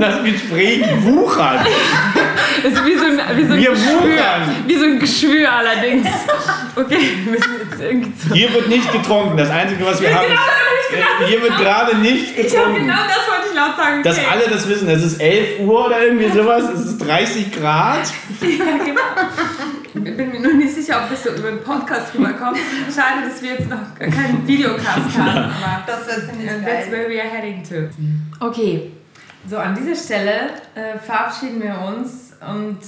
[0.00, 1.66] das Gespräch wuchert.
[2.62, 4.00] Das ist wie so ein, wie so ein wir Geschwür.
[4.00, 4.56] Wuchern.
[4.66, 6.06] Wie so ein Geschwür allerdings.
[6.76, 8.34] Okay, wir müssen jetzt irgendwie zu.
[8.34, 9.36] Hier wird nicht getrunken.
[9.36, 10.26] Das Einzige, was wir haben.
[10.26, 12.46] Genau, ist, hier wird gerade nicht getrunken.
[12.46, 14.02] Ich habe genau das ich laut sagen.
[14.02, 14.88] Dass alle das wissen.
[14.88, 16.64] Es ist 11 Uhr oder irgendwie sowas.
[16.74, 18.08] Es ist 30 Grad.
[18.40, 19.00] Ja, genau.
[19.94, 22.58] Ich bin mir nur nicht sicher, ob das so über den Podcast rüberkommt.
[22.94, 25.52] Schade, dass wir jetzt noch keinen Videocast haben.
[25.62, 26.62] Aber das wird ziemlich geil.
[26.64, 27.88] That's where we are heading to.
[28.44, 28.92] Okay,
[29.48, 32.78] so, an dieser Stelle äh, verabschieden wir uns und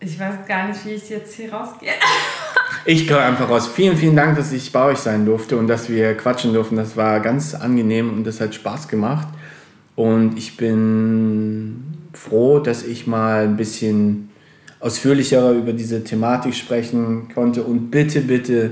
[0.00, 1.92] ich weiß gar nicht, wie ich jetzt hier rausgehe.
[2.84, 3.68] ich gehe einfach raus.
[3.68, 6.76] Vielen, vielen Dank, dass ich bei euch sein durfte und dass wir quatschen durften.
[6.76, 9.28] Das war ganz angenehm und das hat Spaß gemacht.
[9.94, 14.30] Und ich bin froh, dass ich mal ein bisschen
[14.80, 17.62] ausführlicher über diese Thematik sprechen konnte.
[17.62, 18.70] Und bitte, bitte,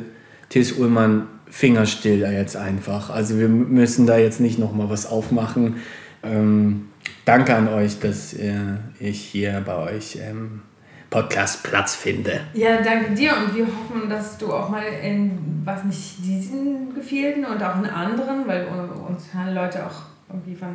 [0.49, 3.11] Tis Ullmann, fingerstill jetzt einfach.
[3.11, 5.77] Also wir müssen da jetzt nicht nochmal was aufmachen.
[6.23, 6.89] Ähm,
[7.25, 8.55] danke an euch, dass äh,
[8.99, 10.63] ich hier bei euch ähm,
[11.11, 12.41] Podcast Platz finde.
[12.55, 17.45] Ja, danke dir und wir hoffen, dass du auch mal in, was nicht diesen Gefilden
[17.45, 20.69] und auch in anderen, weil uns hören Leute auch irgendwie von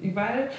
[0.00, 0.50] überall,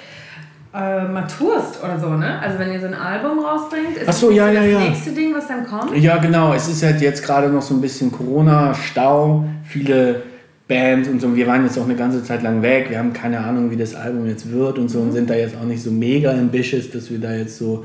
[0.74, 2.38] äh, mal tourst oder so, ne?
[2.40, 4.78] Also wenn ihr so ein Album rausbringt, ist so, ja, das ja, ja.
[4.80, 5.96] nächste Ding, was dann kommt?
[5.96, 6.52] Ja, genau.
[6.52, 10.22] Es ist halt jetzt gerade noch so ein bisschen Corona, Stau, viele
[10.66, 11.36] Bands und so.
[11.36, 12.86] Wir waren jetzt auch eine ganze Zeit lang weg.
[12.88, 15.56] Wir haben keine Ahnung, wie das Album jetzt wird und so und sind da jetzt
[15.56, 17.84] auch nicht so mega ambitious, dass wir da jetzt so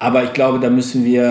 [0.00, 1.28] aber ich glaube, da müssen wir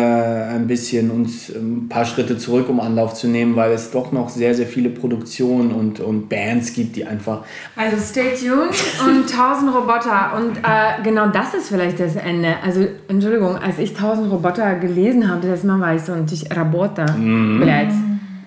[0.51, 4.29] ein bisschen uns ein paar Schritte zurück, um Anlauf zu nehmen, weil es doch noch
[4.29, 7.43] sehr, sehr viele Produktionen und, und Bands gibt, die einfach.
[7.77, 8.75] Also stay tuned
[9.07, 10.33] und 1000 Roboter.
[10.35, 12.55] Und äh, genau das ist vielleicht das Ende.
[12.61, 17.09] Also, Entschuldigung, als ich 1000 Roboter gelesen habe, das Mal war ich so Tisch Roboter.
[17.17, 17.61] Mm.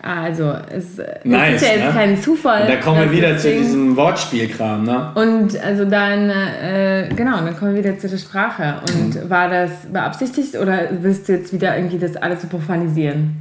[0.03, 1.93] Also, es, nice, ist ja jetzt ne?
[1.93, 2.63] kein Zufall.
[2.63, 5.13] Und da kommen wir wieder zu diesem Wortspielkram, ne?
[5.15, 8.81] Und also dann, äh, genau, dann kommen wir wieder zu der Sprache.
[8.95, 9.29] Und mhm.
[9.29, 13.37] war das beabsichtigt oder willst du jetzt wieder irgendwie das alles so profanisieren?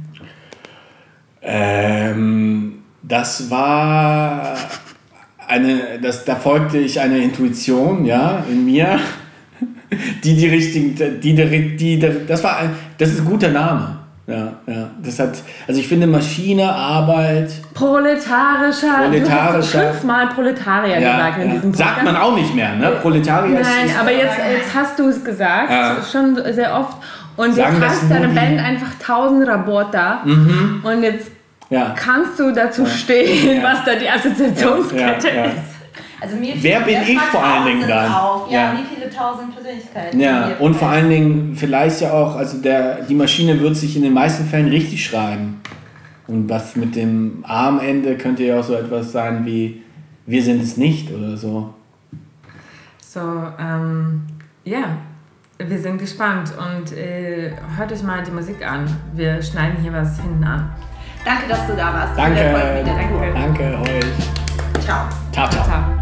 [1.40, 4.54] Ähm, das war
[5.48, 9.00] eine, das, da folgte ich einer Intuition, ja, in mir,
[10.24, 13.99] die die richtigen, die, die, die, das war, ein, das ist ein guter Name.
[14.26, 14.90] Ja, ja.
[15.02, 17.52] Das hat, also ich finde Maschine, Arbeit.
[17.74, 19.04] Proletarischer.
[19.04, 19.78] Proletarischer.
[19.78, 21.54] Du hast fünfmal Proletarier ja, gesagt in ja.
[21.54, 21.94] diesem Podcast.
[21.94, 22.92] Sagt man auch nicht mehr, ne?
[23.02, 25.96] Proletarier Nein, ist aber jetzt, jetzt hast du es gesagt, ja.
[26.10, 26.96] schon sehr oft.
[27.36, 30.20] Und Sagen jetzt hast deine Band einfach tausend Roboter.
[30.24, 30.80] Mhm.
[30.84, 31.30] Und jetzt
[31.96, 35.69] kannst du dazu stehen, was da die Assoziationskette ist.
[36.20, 38.12] Also mir Wer bin ich vor allen Dingen dann?
[38.12, 38.50] Auf.
[38.50, 40.20] Ja, ja, wie viele tausend Persönlichkeiten.
[40.20, 44.02] Ja, und vor allen Dingen vielleicht ja auch, also der, die Maschine wird sich in
[44.02, 45.60] den meisten Fällen richtig schreiben.
[46.26, 49.82] Und was mit dem Armende könnte ja auch so etwas sein wie
[50.26, 51.74] wir sind es nicht oder so.
[53.00, 53.20] So,
[53.58, 54.26] ähm,
[54.64, 54.98] ja,
[55.58, 58.86] wir sind gespannt und äh, hört euch mal die Musik an.
[59.14, 60.70] Wir schneiden hier was hinten an.
[61.24, 62.16] Danke, dass du da warst.
[62.16, 62.52] Danke,
[62.84, 64.84] danke, danke euch.
[64.84, 65.08] Ciao.
[65.32, 65.64] Ciao, ciao.
[65.64, 65.99] ciao.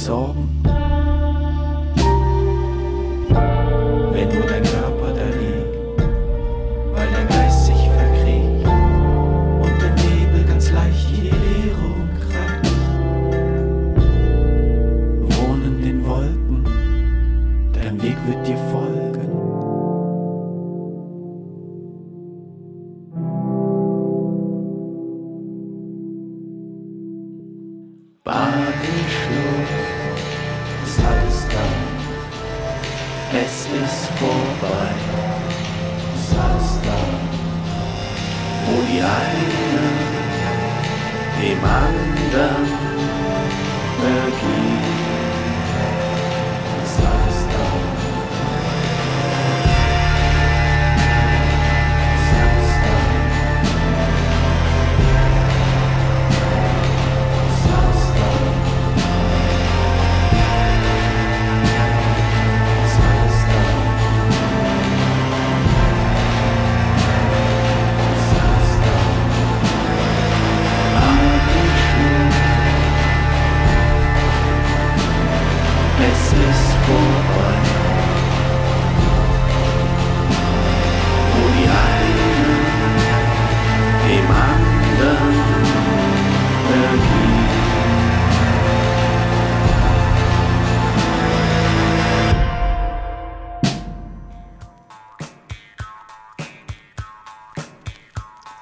[0.00, 0.59] Sorgen.